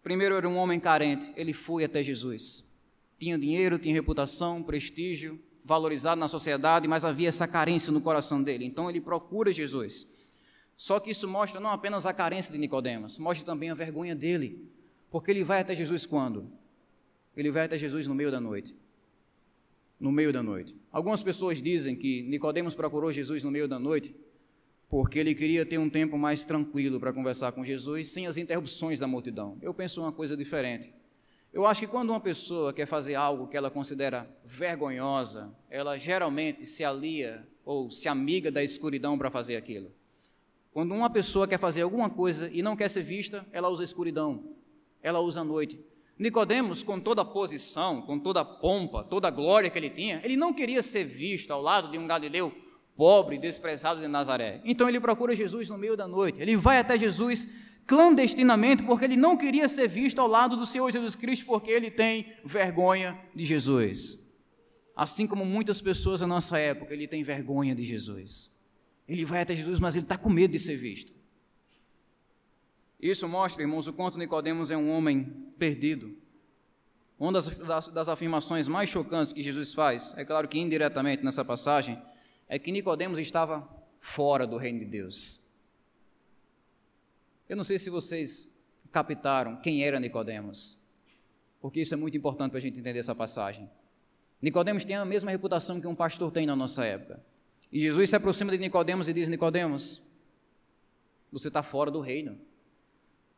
[0.03, 2.71] Primeiro, era um homem carente, ele foi até Jesus.
[3.19, 8.65] Tinha dinheiro, tinha reputação, prestígio, valorizado na sociedade, mas havia essa carência no coração dele.
[8.65, 10.07] Então ele procura Jesus.
[10.77, 14.73] Só que isso mostra não apenas a carência de Nicodemos, mostra também a vergonha dele.
[15.11, 16.51] Porque ele vai até Jesus quando?
[17.37, 18.75] Ele vai até Jesus no meio da noite
[20.01, 20.75] no meio da noite.
[20.91, 24.15] Algumas pessoas dizem que Nicodemos procurou Jesus no meio da noite
[24.91, 28.99] porque ele queria ter um tempo mais tranquilo para conversar com Jesus sem as interrupções
[28.99, 29.57] da multidão.
[29.63, 30.93] Eu penso uma coisa diferente.
[31.53, 36.67] Eu acho que quando uma pessoa quer fazer algo que ela considera vergonhosa, ela geralmente
[36.67, 39.93] se alia ou se amiga da escuridão para fazer aquilo.
[40.73, 43.85] Quando uma pessoa quer fazer alguma coisa e não quer ser vista, ela usa a
[43.85, 44.57] escuridão,
[45.03, 45.81] ela usa a noite.
[46.21, 50.21] Nicodemos, com toda a posição, com toda a pompa, toda a glória que ele tinha,
[50.23, 52.53] ele não queria ser visto ao lado de um galileu
[52.95, 54.61] pobre, desprezado de Nazaré.
[54.63, 56.39] Então ele procura Jesus no meio da noite.
[56.39, 57.49] Ele vai até Jesus
[57.87, 61.91] clandestinamente, porque ele não queria ser visto ao lado do Senhor Jesus Cristo, porque ele
[61.91, 64.31] tem vergonha de Jesus.
[64.95, 68.69] Assim como muitas pessoas na nossa época, ele tem vergonha de Jesus.
[69.09, 71.20] Ele vai até Jesus, mas ele está com medo de ser visto.
[73.01, 75.25] Isso mostra, irmãos, o quanto Nicodemos é um homem
[75.59, 76.17] perdido.
[77.19, 81.45] Uma das, das, das, afirmações mais chocantes que Jesus faz, é claro que indiretamente nessa
[81.45, 82.01] passagem,
[82.49, 85.51] é que Nicodemos estava fora do reino de Deus.
[87.49, 90.89] Eu não sei se vocês captaram quem era Nicodemos,
[91.61, 93.71] porque isso é muito importante para a gente entender essa passagem.
[94.41, 97.23] Nicodemos tem a mesma reputação que um pastor tem na nossa época.
[97.71, 100.03] E Jesus se aproxima de Nicodemos e diz: Nicodemos,
[101.31, 102.39] você está fora do reino.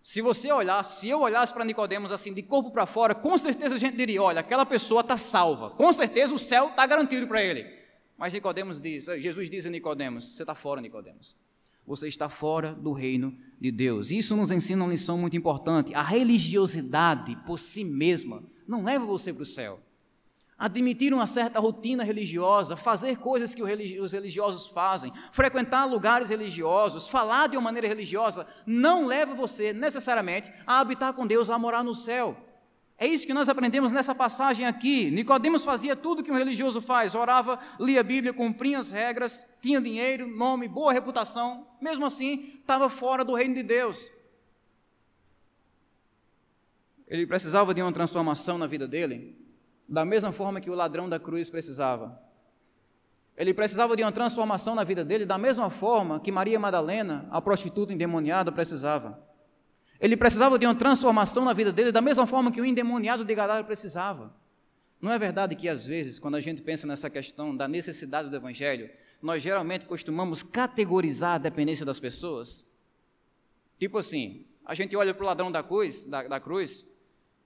[0.02, 3.76] Se você olhar, se eu olhasse para Nicodemos assim, de corpo para fora, com certeza
[3.76, 5.70] a gente diria: olha, aquela pessoa está salva.
[5.70, 7.64] Com certeza o céu está garantido para ele.
[8.18, 11.36] Mas Nicodemos diz, Jesus diz a Nicodemos: você está fora, Nicodemos.
[11.86, 14.10] Você está fora do reino de Deus.
[14.10, 15.94] Isso nos ensina uma lição muito importante.
[15.94, 19.80] A religiosidade por si mesma não leva você para o céu
[20.62, 23.64] admitir uma certa rotina religiosa, fazer coisas que
[24.01, 30.53] os religiosos fazem, frequentar lugares religiosos, falar de uma maneira religiosa, não leva você necessariamente
[30.64, 32.37] a habitar com Deus, a morar no céu.
[32.96, 35.11] É isso que nós aprendemos nessa passagem aqui.
[35.11, 39.81] Nicodemos fazia tudo que um religioso faz, orava, lia a Bíblia, cumpria as regras, tinha
[39.81, 44.09] dinheiro, nome, boa reputação, mesmo assim, estava fora do reino de Deus.
[47.09, 49.41] Ele precisava de uma transformação na vida dele,
[49.92, 52.18] da mesma forma que o ladrão da cruz precisava.
[53.37, 57.42] Ele precisava de uma transformação na vida dele, da mesma forma que Maria Madalena, a
[57.42, 59.22] prostituta endemoniada, precisava.
[60.00, 63.35] Ele precisava de uma transformação na vida dele, da mesma forma que o endemoniado de
[63.35, 64.35] Gadara precisava.
[64.98, 68.37] Não é verdade que, às vezes, quando a gente pensa nessa questão da necessidade do
[68.37, 68.88] Evangelho,
[69.20, 72.81] nós geralmente costumamos categorizar a dependência das pessoas?
[73.78, 77.01] Tipo assim, a gente olha para o ladrão da cruz, da, da cruz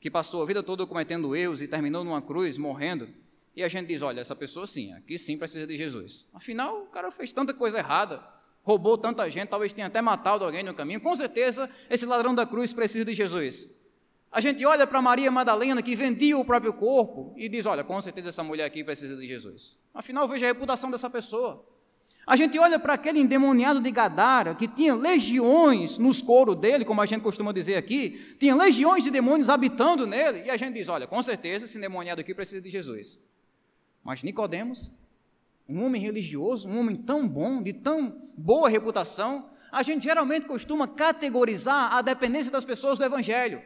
[0.06, 3.08] que passou a vida toda cometendo erros e terminou numa cruz, morrendo,
[3.56, 6.26] e a gente diz: olha, essa pessoa sim, aqui sim precisa de Jesus.
[6.32, 8.22] Afinal, o cara fez tanta coisa errada,
[8.62, 12.46] roubou tanta gente, talvez tenha até matado alguém no caminho, com certeza esse ladrão da
[12.46, 13.74] cruz precisa de Jesus.
[14.30, 18.00] A gente olha para Maria Madalena, que vendia o próprio corpo, e diz: olha, com
[18.00, 19.76] certeza essa mulher aqui precisa de Jesus.
[19.92, 21.66] Afinal, veja a reputação dessa pessoa.
[22.26, 27.00] A gente olha para aquele endemoniado de Gadara, que tinha legiões nos coros dele, como
[27.00, 30.88] a gente costuma dizer aqui, tinha legiões de demônios habitando nele, e a gente diz:
[30.88, 33.20] olha, com certeza esse endemoniado aqui precisa de Jesus.
[34.02, 34.90] Mas Nicodemos,
[35.68, 40.88] um homem religioso, um homem tão bom, de tão boa reputação, a gente geralmente costuma
[40.88, 43.62] categorizar a dependência das pessoas do Evangelho.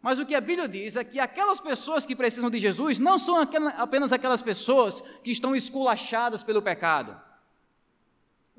[0.00, 3.18] Mas o que a Bíblia diz é que aquelas pessoas que precisam de Jesus não
[3.18, 3.36] são
[3.78, 7.30] apenas aquelas pessoas que estão esculachadas pelo pecado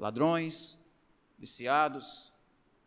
[0.03, 0.85] ladrões,
[1.39, 2.31] viciados,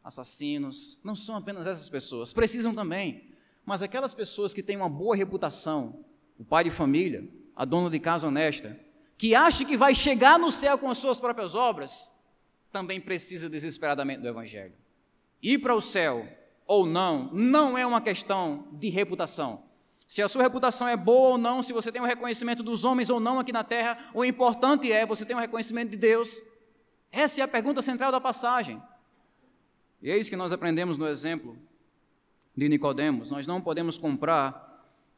[0.05, 3.33] assassinos, não são apenas essas pessoas, precisam também,
[3.65, 6.05] mas aquelas pessoas que têm uma boa reputação,
[6.39, 8.79] o pai de família, a dona de casa honesta,
[9.17, 12.13] que acha que vai chegar no céu com as suas próprias obras,
[12.71, 14.75] também precisa desesperadamente do Evangelho.
[15.43, 16.29] Ir para o céu
[16.67, 19.65] ou não, não é uma questão de reputação.
[20.07, 23.09] Se a sua reputação é boa ou não, se você tem o reconhecimento dos homens
[23.09, 26.41] ou não aqui na terra, o importante é você ter um reconhecimento de Deus
[27.17, 28.83] essa é a pergunta central da passagem.
[30.03, 31.57] E é isso que nós aprendemos no exemplo
[32.55, 33.31] de Nicodemos.
[33.31, 34.65] Nós não podemos comprar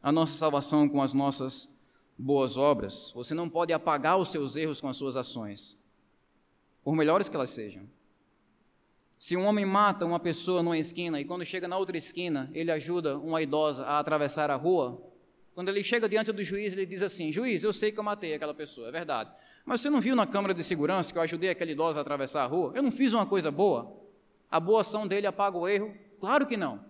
[0.00, 1.82] a nossa salvação com as nossas
[2.16, 3.11] boas obras.
[3.14, 5.92] Você não pode apagar os seus erros com as suas ações,
[6.84, 7.82] por melhores que elas sejam.
[9.18, 12.70] Se um homem mata uma pessoa numa esquina e quando chega na outra esquina, ele
[12.70, 15.02] ajuda uma idosa a atravessar a rua,
[15.58, 18.32] quando ele chega diante do juiz, ele diz assim: Juiz, eu sei que eu matei
[18.32, 19.28] aquela pessoa, é verdade.
[19.68, 22.42] Mas você não viu na câmara de segurança que eu ajudei aquele idoso a atravessar
[22.42, 22.72] a rua?
[22.74, 24.00] Eu não fiz uma coisa boa?
[24.50, 25.94] A boa ação dele apaga o erro?
[26.18, 26.81] Claro que não.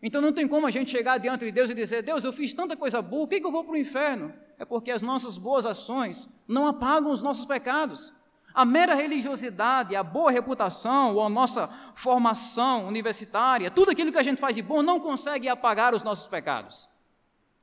[0.00, 2.54] Então não tem como a gente chegar diante de Deus e dizer: Deus, eu fiz
[2.54, 4.32] tanta coisa boa, por que, que eu vou para o inferno?
[4.56, 8.12] É porque as nossas boas ações não apagam os nossos pecados.
[8.54, 11.66] A mera religiosidade, a boa reputação, ou a nossa
[11.96, 16.28] formação universitária, tudo aquilo que a gente faz de bom não consegue apagar os nossos
[16.28, 16.88] pecados.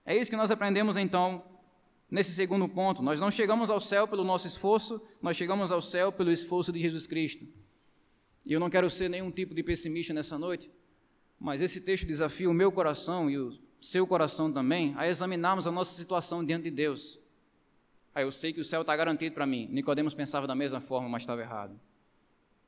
[0.06, 1.53] É isso que nós aprendemos então
[2.14, 3.02] nesse segundo ponto.
[3.02, 6.80] Nós não chegamos ao céu pelo nosso esforço, nós chegamos ao céu pelo esforço de
[6.80, 7.44] Jesus Cristo.
[8.46, 10.70] E eu não quero ser nenhum tipo de pessimista nessa noite,
[11.40, 15.72] mas esse texto desafia o meu coração e o seu coração também a examinarmos a
[15.72, 17.18] nossa situação diante de Deus.
[18.14, 19.68] Ah, eu sei que o céu está garantido para mim.
[19.72, 21.80] Nicodemos pensava da mesma forma, mas estava errado.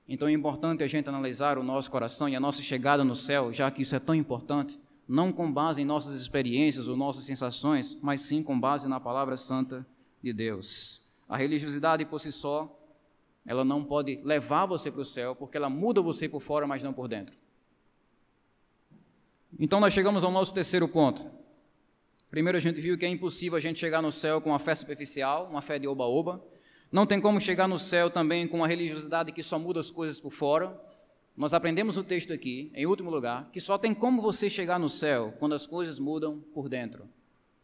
[0.08, 3.54] Então é importante a gente analisar o nosso coração e a nossa chegada no céu,
[3.54, 7.98] já que isso é tão importante não com base em nossas experiências ou nossas sensações,
[8.02, 9.86] mas sim com base na palavra santa
[10.22, 11.02] de Deus.
[11.30, 12.80] A religiosidade por si só,
[13.46, 16.84] ela não pode levar você para o céu, porque ela muda você por fora, mas
[16.84, 17.38] não por dentro.
[19.60, 21.26] Então nós chegamos ao nosso terceiro ponto.
[22.30, 24.76] Primeiro, a gente viu que é impossível a gente chegar no céu com uma fé
[24.76, 26.44] superficial, uma fé de oba-oba.
[26.92, 30.20] Não tem como chegar no céu também com uma religiosidade que só muda as coisas
[30.20, 30.78] por fora.
[31.36, 34.90] Nós aprendemos o texto aqui, em último lugar, que só tem como você chegar no
[34.90, 37.10] céu quando as coisas mudam por dentro.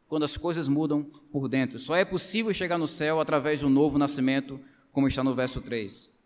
[0.09, 1.79] Quando as coisas mudam por dentro.
[1.79, 4.59] Só é possível chegar no céu através do novo nascimento,
[4.91, 6.19] como está no verso 3.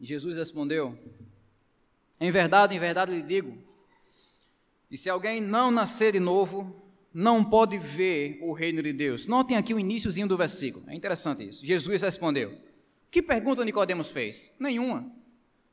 [0.00, 0.98] Jesus respondeu:
[2.18, 3.58] Em verdade, em verdade lhe digo,
[4.90, 9.26] e se alguém não nascer de novo, não pode ver o reino de Deus.
[9.26, 10.88] Notem aqui o iníciozinho do versículo.
[10.88, 11.66] É interessante isso.
[11.66, 12.56] Jesus respondeu:
[13.14, 14.50] que pergunta Nicodemos fez?
[14.58, 15.08] Nenhuma.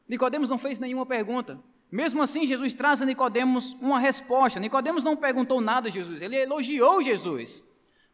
[0.08, 1.60] Nicodemos não fez nenhuma pergunta.
[1.92, 4.60] Mesmo assim, Jesus traz a Nicodemos uma resposta.
[4.60, 7.71] Nicodemos não perguntou nada a Jesus, ele elogiou Jesus.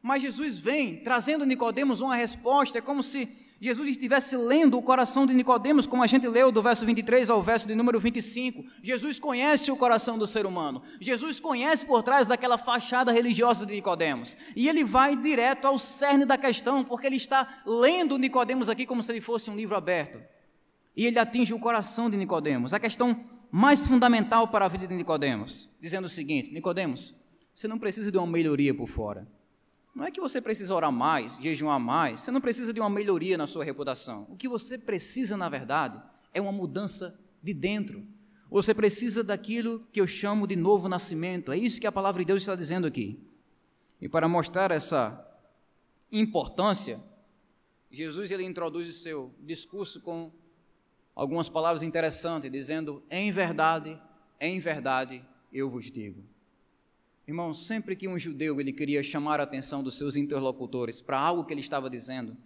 [0.07, 3.27] Mas Jesus vem trazendo Nicodemos uma resposta, é como se
[3.59, 7.43] Jesus estivesse lendo o coração de Nicodemos, como a gente leu do verso 23 ao
[7.43, 8.63] verso de número 25.
[8.81, 10.81] Jesus conhece o coração do ser humano.
[11.01, 14.37] Jesus conhece por trás daquela fachada religiosa de Nicodemos.
[14.55, 19.03] E ele vai direto ao cerne da questão, porque ele está lendo Nicodemos aqui como
[19.03, 20.21] se ele fosse um livro aberto.
[20.95, 24.95] E ele atinge o coração de Nicodemos, a questão mais fundamental para a vida de
[24.95, 27.13] Nicodemos, dizendo o seguinte: Nicodemos,
[27.53, 29.27] você não precisa de uma melhoria por fora.
[29.97, 33.35] Não é que você precisa orar mais, jejuar mais, você não precisa de uma melhoria
[33.35, 34.27] na sua reputação.
[34.29, 35.99] O que você precisa, na verdade,
[36.31, 38.05] é uma mudança de dentro.
[38.47, 41.51] Você precisa daquilo que eu chamo de novo nascimento.
[41.51, 43.19] É isso que a palavra de Deus está dizendo aqui.
[43.99, 45.27] E para mostrar essa
[46.11, 46.99] importância,
[47.89, 50.31] Jesus ele introduz o seu discurso com
[51.15, 53.99] algumas palavras interessantes, dizendo: "Em verdade,
[54.39, 56.36] em verdade eu vos digo".
[57.27, 61.43] Irmão, sempre que um judeu ele queria chamar a atenção dos seus interlocutores para algo
[61.43, 62.37] que ele estava dizendo,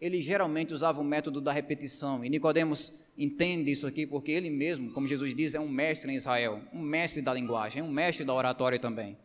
[0.00, 2.24] ele geralmente usava o método da repetição.
[2.24, 6.14] E Nicodemos entende isso aqui porque ele mesmo, como Jesus diz, é um mestre em
[6.14, 9.18] Israel, um mestre da linguagem, um mestre da oratória também.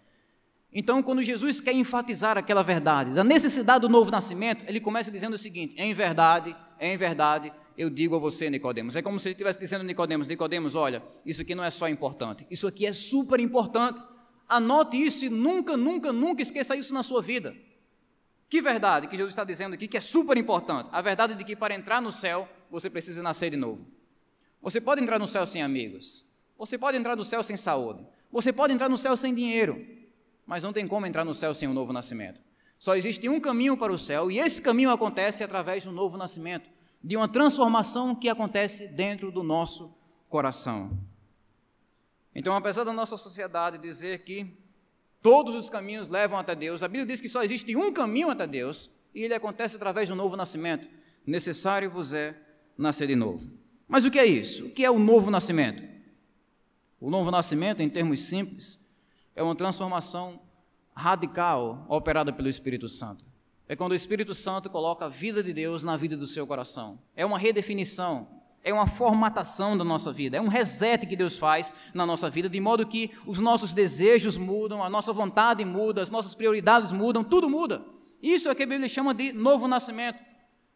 [0.74, 5.36] Então, quando Jesus quer enfatizar aquela verdade, da necessidade do novo nascimento, ele começa dizendo
[5.36, 8.96] o seguinte: em verdade, em verdade, eu digo a você, Nicodemos.
[8.96, 11.88] É como se ele estivesse dizendo a Nicodemos, Nicodemos, olha, isso aqui não é só
[11.88, 14.02] importante, isso aqui é super importante.
[14.54, 17.56] Anote isso e nunca, nunca, nunca esqueça isso na sua vida.
[18.48, 20.88] Que verdade que Jesus está dizendo aqui que é super importante?
[20.92, 23.84] A verdade de que para entrar no céu você precisa nascer de novo.
[24.62, 26.24] Você pode entrar no céu sem amigos.
[26.56, 28.06] Você pode entrar no céu sem saúde.
[28.32, 29.84] Você pode entrar no céu sem dinheiro.
[30.46, 32.40] Mas não tem como entrar no céu sem um novo nascimento.
[32.78, 36.70] Só existe um caminho para o céu e esse caminho acontece através do novo nascimento,
[37.04, 39.98] de uma transformação que acontece dentro do nosso
[40.30, 40.96] coração.
[42.36, 44.58] Então, apesar da nossa sociedade dizer que
[45.22, 48.48] todos os caminhos levam até Deus, a Bíblia diz que só existe um caminho até
[48.48, 50.88] Deus e ele acontece através do novo nascimento.
[51.26, 52.36] Necessário vos é
[52.78, 53.50] nascer de novo.
[53.88, 54.66] Mas o que é isso?
[54.66, 55.84] O que é o novo nascimento?
[57.00, 58.80] O novo nascimento, em termos simples,
[59.36, 60.40] é uma transformação
[60.96, 63.24] radical operada pelo Espírito Santo.
[63.68, 67.00] É quando o Espírito Santo coloca a vida de Deus na vida do seu coração.
[67.16, 71.74] É uma redefinição é uma formatação da nossa vida, é um reset que Deus faz
[71.94, 76.10] na nossa vida, de modo que os nossos desejos mudam, a nossa vontade muda, as
[76.10, 77.84] nossas prioridades mudam, tudo muda.
[78.22, 80.24] Isso é que a Bíblia chama de novo nascimento.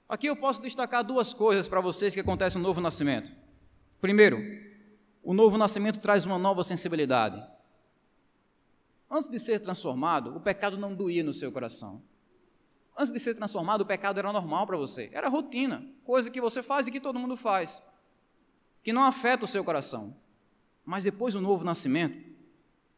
[0.09, 3.31] Aqui eu posso destacar duas coisas para vocês que acontece no novo nascimento.
[4.01, 4.37] Primeiro,
[5.23, 7.41] o novo nascimento traz uma nova sensibilidade.
[9.09, 12.01] Antes de ser transformado, o pecado não doía no seu coração.
[12.97, 16.63] Antes de ser transformado, o pecado era normal para você, era rotina, coisa que você
[16.63, 17.79] faz e que todo mundo faz,
[18.81, 20.17] que não afeta o seu coração.
[20.83, 22.17] Mas depois do novo nascimento,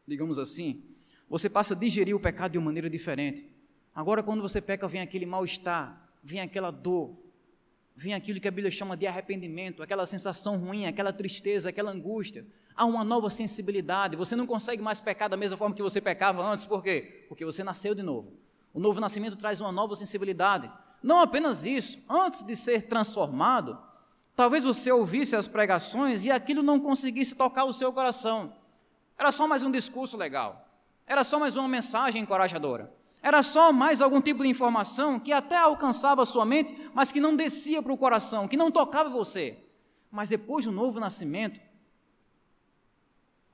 [0.07, 0.85] digamos assim,
[1.27, 3.45] você passa a digerir o pecado de uma maneira diferente.
[3.93, 7.17] Agora, quando você peca, vem aquele mal-estar, vem aquela dor,
[7.93, 12.47] vem aquilo que a Bíblia chama de arrependimento, aquela sensação ruim, aquela tristeza, aquela angústia.
[12.73, 14.15] Há uma nova sensibilidade.
[14.15, 17.25] Você não consegue mais pecar da mesma forma que você pecava antes, por quê?
[17.27, 18.39] Porque você nasceu de novo.
[18.79, 20.71] O novo nascimento traz uma nova sensibilidade.
[21.03, 23.77] Não apenas isso, antes de ser transformado,
[24.37, 28.53] talvez você ouvisse as pregações e aquilo não conseguisse tocar o seu coração.
[29.17, 30.65] Era só mais um discurso legal.
[31.05, 32.89] Era só mais uma mensagem encorajadora.
[33.21, 37.19] Era só mais algum tipo de informação que até alcançava a sua mente, mas que
[37.19, 39.61] não descia para o coração, que não tocava você.
[40.09, 41.59] Mas depois do novo nascimento,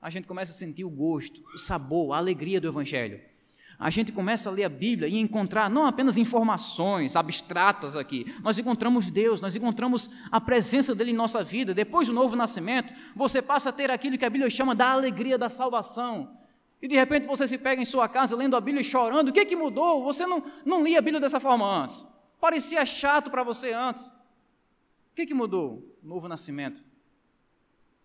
[0.00, 3.34] a gente começa a sentir o gosto, o sabor, a alegria do Evangelho
[3.78, 8.58] a gente começa a ler a Bíblia e encontrar não apenas informações abstratas aqui, nós
[8.58, 11.74] encontramos Deus, nós encontramos a presença dele em nossa vida.
[11.74, 15.36] Depois do novo nascimento, você passa a ter aquilo que a Bíblia chama da alegria
[15.36, 16.38] da salvação.
[16.80, 19.28] E de repente você se pega em sua casa lendo a Bíblia e chorando.
[19.28, 20.04] O que, é que mudou?
[20.04, 22.04] Você não, não lia a Bíblia dessa forma antes.
[22.40, 24.06] Parecia chato para você antes.
[24.06, 25.98] O que, é que mudou?
[26.02, 26.84] Novo nascimento.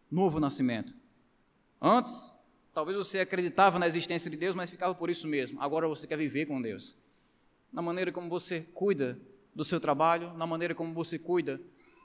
[0.09, 0.93] Novo nascimento.
[1.81, 2.33] Antes,
[2.73, 5.61] Talvez você acreditava na existência de Deus, mas ficava por isso mesmo.
[5.61, 6.95] Agora você quer viver com Deus.
[7.71, 9.19] Na maneira como você cuida
[9.53, 11.59] do seu trabalho, na maneira como você cuida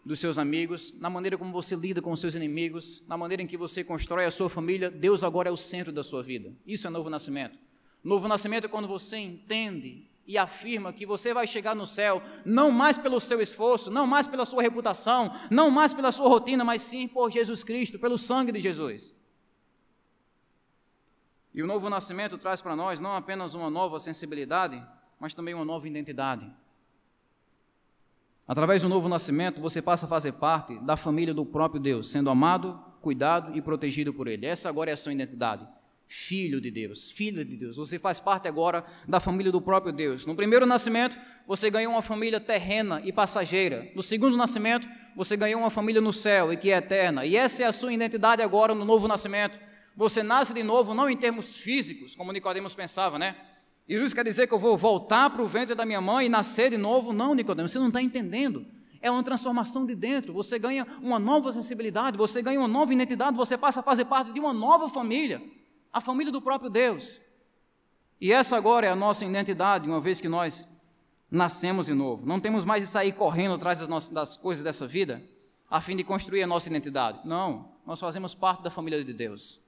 [0.05, 3.47] dos seus amigos, na maneira como você lida com os seus inimigos, na maneira em
[3.47, 6.53] que você constrói a sua família, Deus agora é o centro da sua vida.
[6.67, 7.59] Isso é novo nascimento.
[8.03, 12.71] Novo nascimento é quando você entende e afirma que você vai chegar no céu não
[12.71, 16.83] mais pelo seu esforço, não mais pela sua reputação, não mais pela sua rotina, mas
[16.83, 19.15] sim por Jesus Cristo, pelo sangue de Jesus.
[21.57, 24.81] E o novo nascimento traz para nós não apenas uma nova sensibilidade,
[25.19, 26.47] mas também uma nova identidade.
[28.47, 32.29] Através do novo nascimento, você passa a fazer parte da família do próprio Deus, sendo
[32.29, 34.45] amado, cuidado e protegido por Ele.
[34.45, 35.67] Essa agora é a sua identidade.
[36.07, 37.79] Filho de Deus, filha de Deus.
[37.79, 40.27] Você faz parte agora da família do próprio Deus.
[40.27, 43.91] No primeiro nascimento, você ganhou uma família terrena e passageira.
[43.95, 44.87] No segundo nascimento,
[45.17, 47.25] você ganhou uma família no céu e que é eterna.
[47.25, 49.59] E essa é a sua identidade agora no novo nascimento.
[49.97, 53.35] Você nasce de novo, não em termos físicos, como Nicodemos pensava, né?
[53.89, 56.71] Jesus quer dizer que eu vou voltar para o ventre da minha mãe e nascer
[56.71, 57.13] de novo?
[57.13, 58.67] Não, Nicodemos, você não está entendendo.
[59.01, 60.33] É uma transformação de dentro.
[60.35, 64.33] Você ganha uma nova sensibilidade, você ganha uma nova identidade, você passa a fazer parte
[64.33, 65.41] de uma nova família
[65.97, 67.19] a família do próprio Deus.
[68.21, 70.85] E essa agora é a nossa identidade, uma vez que nós
[71.31, 72.27] nascemos de novo.
[72.27, 75.23] Não temos mais de sair correndo atrás das, nossas, das coisas dessa vida,
[75.71, 77.21] a fim de construir a nossa identidade.
[77.25, 79.59] Não, nós fazemos parte da família de Deus.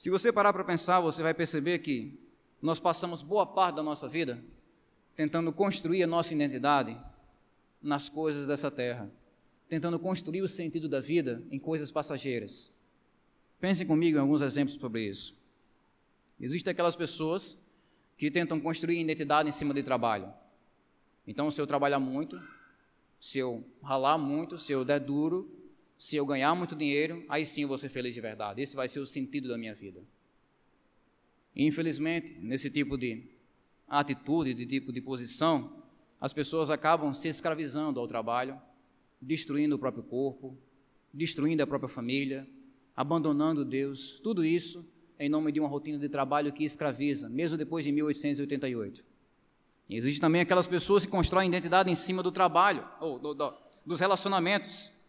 [0.00, 2.18] Se você parar para pensar, você vai perceber que
[2.62, 4.42] nós passamos boa parte da nossa vida
[5.14, 6.98] tentando construir a nossa identidade
[7.82, 9.12] nas coisas dessa terra,
[9.68, 12.82] tentando construir o sentido da vida em coisas passageiras.
[13.60, 15.36] Pensem comigo em alguns exemplos sobre isso.
[16.40, 17.70] Existem aquelas pessoas
[18.16, 20.32] que tentam construir identidade em cima de trabalho.
[21.26, 22.40] Então, se eu trabalhar muito,
[23.20, 25.59] se eu ralar muito, se eu der duro,
[26.00, 28.62] se eu ganhar muito dinheiro, aí sim eu vou ser feliz de verdade.
[28.62, 30.02] Esse vai ser o sentido da minha vida.
[31.54, 33.22] infelizmente, nesse tipo de
[33.86, 35.84] atitude, de tipo de posição,
[36.18, 38.58] as pessoas acabam se escravizando ao trabalho,
[39.20, 40.56] destruindo o próprio corpo,
[41.12, 42.48] destruindo a própria família,
[42.96, 47.84] abandonando Deus, tudo isso em nome de uma rotina de trabalho que escraviza, mesmo depois
[47.84, 49.04] de 1888.
[49.90, 53.52] E existe também aquelas pessoas que constroem identidade em cima do trabalho, ou do, do,
[53.84, 54.99] dos relacionamentos.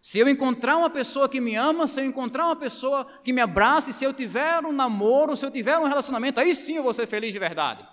[0.00, 3.40] Se eu encontrar uma pessoa que me ama, se eu encontrar uma pessoa que me
[3.40, 6.94] abrace, se eu tiver um namoro, se eu tiver um relacionamento, aí sim eu vou
[6.94, 7.86] ser feliz de verdade.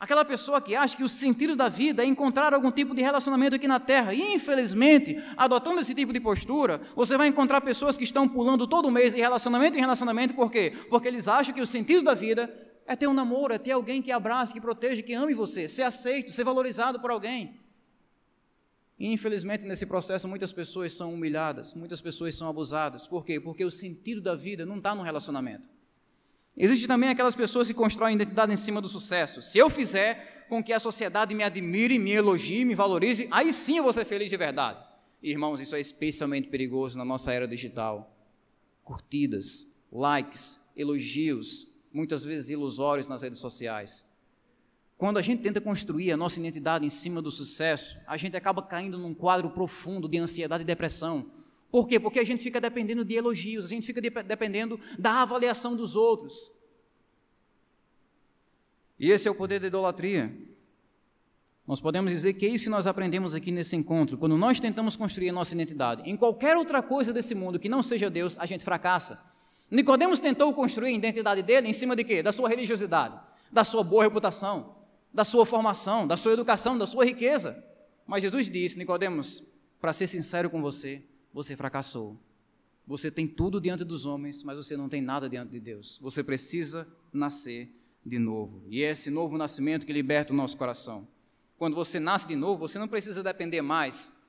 [0.00, 3.56] Aquela pessoa que acha que o sentido da vida é encontrar algum tipo de relacionamento
[3.56, 4.14] aqui na Terra.
[4.14, 8.92] E, infelizmente, adotando esse tipo de postura, você vai encontrar pessoas que estão pulando todo
[8.92, 10.72] mês de relacionamento em relacionamento, por quê?
[10.88, 12.48] Porque eles acham que o sentido da vida
[12.86, 15.82] é ter um namoro, é ter alguém que abrace, que proteja, que ame você, ser
[15.82, 17.58] aceito, ser valorizado por alguém.
[18.98, 23.06] E, infelizmente, nesse processo, muitas pessoas são humilhadas, muitas pessoas são abusadas.
[23.06, 23.38] Por quê?
[23.38, 25.68] Porque o sentido da vida não está no relacionamento.
[26.56, 29.40] Existem também aquelas pessoas que constroem identidade em cima do sucesso.
[29.40, 33.76] Se eu fizer com que a sociedade me admire, me elogie, me valorize, aí sim
[33.76, 34.84] eu vou ser feliz de verdade.
[35.22, 38.16] Irmãos, isso é especialmente perigoso na nossa era digital.
[38.82, 44.17] Curtidas, likes, elogios, muitas vezes ilusórios nas redes sociais.
[44.98, 48.60] Quando a gente tenta construir a nossa identidade em cima do sucesso, a gente acaba
[48.60, 51.38] caindo num quadro profundo de ansiedade e depressão
[51.70, 52.00] por quê?
[52.00, 55.94] Porque a gente fica dependendo de elogios, a gente fica de, dependendo da avaliação dos
[55.94, 56.50] outros.
[58.98, 60.34] E esse é o poder da idolatria.
[61.66, 64.16] Nós podemos dizer que é isso que nós aprendemos aqui nesse encontro.
[64.16, 67.82] Quando nós tentamos construir a nossa identidade em qualquer outra coisa desse mundo que não
[67.82, 69.22] seja Deus, a gente fracassa.
[69.70, 72.22] Nicodemos tentou construir a identidade dele em cima de quê?
[72.22, 73.20] Da sua religiosidade,
[73.52, 74.77] da sua boa reputação,
[75.12, 77.64] da sua formação, da sua educação, da sua riqueza.
[78.06, 79.42] Mas Jesus disse, Nicodemos,
[79.80, 82.18] para ser sincero com você, você fracassou.
[82.86, 85.98] Você tem tudo diante dos homens, mas você não tem nada diante de Deus.
[86.00, 87.70] Você precisa nascer
[88.04, 88.64] de novo.
[88.68, 91.06] E é esse novo nascimento que liberta o nosso coração.
[91.58, 94.26] Quando você nasce de novo, você não precisa depender mais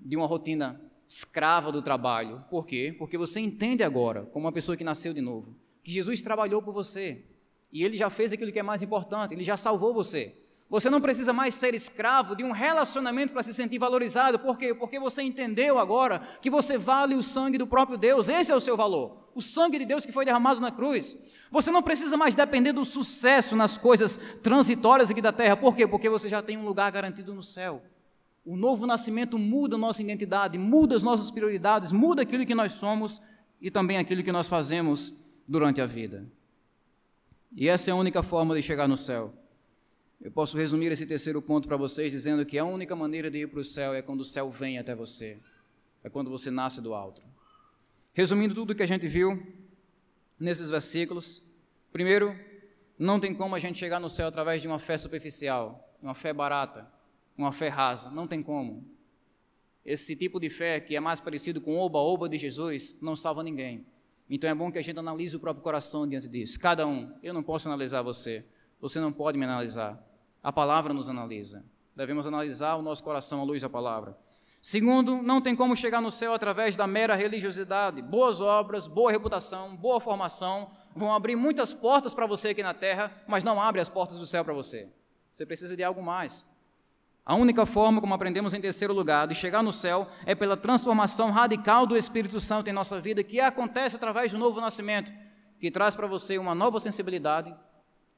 [0.00, 2.44] de uma rotina escrava do trabalho.
[2.50, 2.94] Por quê?
[2.98, 6.72] Porque você entende agora, como uma pessoa que nasceu de novo, que Jesus trabalhou por
[6.72, 7.24] você.
[7.74, 10.32] E ele já fez aquilo que é mais importante, ele já salvou você.
[10.70, 14.38] Você não precisa mais ser escravo de um relacionamento para se sentir valorizado.
[14.38, 14.72] Por quê?
[14.72, 18.28] Porque você entendeu agora que você vale o sangue do próprio Deus.
[18.28, 19.28] Esse é o seu valor.
[19.34, 21.16] O sangue de Deus que foi derramado na cruz.
[21.50, 25.56] Você não precisa mais depender do sucesso nas coisas transitórias aqui da terra.
[25.56, 25.84] Por quê?
[25.86, 27.82] Porque você já tem um lugar garantido no céu.
[28.44, 33.20] O novo nascimento muda nossa identidade, muda as nossas prioridades, muda aquilo que nós somos
[33.60, 35.12] e também aquilo que nós fazemos
[35.46, 36.24] durante a vida.
[37.56, 39.32] E essa é a única forma de chegar no céu.
[40.20, 43.48] Eu posso resumir esse terceiro ponto para vocês dizendo que a única maneira de ir
[43.48, 45.38] para o céu é quando o céu vem até você,
[46.02, 47.22] é quando você nasce do alto.
[48.12, 49.40] Resumindo tudo o que a gente viu
[50.38, 51.42] nesses versículos,
[51.92, 52.34] primeiro,
[52.98, 56.32] não tem como a gente chegar no céu através de uma fé superficial, uma fé
[56.32, 56.90] barata,
[57.36, 58.84] uma fé rasa, não tem como.
[59.84, 63.44] Esse tipo de fé que é mais parecido com o oba-oba de Jesus não salva
[63.44, 63.86] ninguém.
[64.28, 66.58] Então é bom que a gente analise o próprio coração diante disso.
[66.58, 67.12] Cada um.
[67.22, 68.46] Eu não posso analisar você.
[68.80, 70.02] Você não pode me analisar.
[70.42, 71.64] A palavra nos analisa.
[71.94, 74.16] Devemos analisar o nosso coração à luz da palavra.
[74.60, 78.00] Segundo, não tem como chegar no céu através da mera religiosidade.
[78.00, 83.12] Boas obras, boa reputação, boa formação vão abrir muitas portas para você aqui na terra,
[83.26, 84.92] mas não abre as portas do céu para você.
[85.32, 86.54] Você precisa de algo mais.
[87.26, 91.30] A única forma, como aprendemos em terceiro lugar, de chegar no céu é pela transformação
[91.30, 95.10] radical do Espírito Santo em nossa vida, que acontece através do novo nascimento,
[95.58, 97.54] que traz para você uma nova sensibilidade,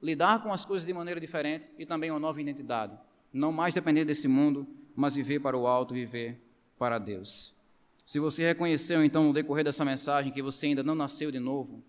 [0.02, 2.98] lidar com as coisas de maneira diferente e também uma nova identidade.
[3.32, 6.42] Não mais depender desse mundo, mas viver para o alto, viver
[6.76, 7.56] para Deus.
[8.04, 11.84] Se você reconheceu então no decorrer dessa mensagem que você ainda não nasceu de novo,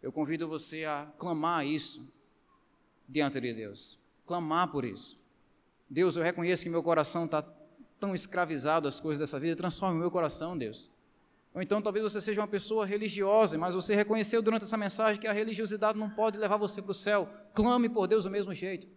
[0.00, 2.12] eu convido você a clamar isso
[3.08, 3.98] diante de Deus.
[4.26, 5.21] Clamar por isso.
[5.92, 7.42] Deus, eu reconheço que meu coração está
[8.00, 10.90] tão escravizado às coisas dessa vida, transforme o meu coração, Deus.
[11.52, 15.26] Ou então talvez você seja uma pessoa religiosa, mas você reconheceu durante essa mensagem que
[15.26, 17.28] a religiosidade não pode levar você para o céu.
[17.52, 18.88] Clame por Deus do mesmo jeito.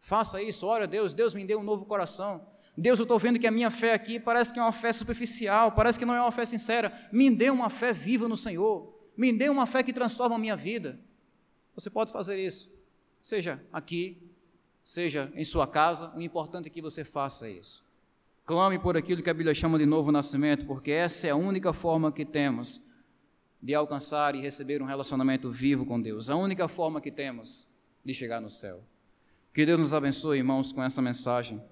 [0.00, 2.44] Faça isso, ore a Deus, Deus me dê um novo coração.
[2.76, 5.70] Deus, eu estou vendo que a minha fé aqui parece que é uma fé superficial,
[5.70, 6.92] parece que não é uma fé sincera.
[7.12, 8.92] Me dê uma fé viva no Senhor.
[9.16, 10.98] Me dê uma fé que transforma a minha vida.
[11.76, 12.72] Você pode fazer isso,
[13.22, 14.29] seja aqui,
[14.90, 17.84] seja em sua casa, o importante é que você faça isso.
[18.44, 21.72] Clame por aquilo que a Bíblia chama de novo nascimento, porque essa é a única
[21.72, 22.80] forma que temos
[23.62, 27.68] de alcançar e receber um relacionamento vivo com Deus, a única forma que temos
[28.04, 28.82] de chegar no céu.
[29.54, 31.62] Que Deus nos abençoe, irmãos, com essa mensagem.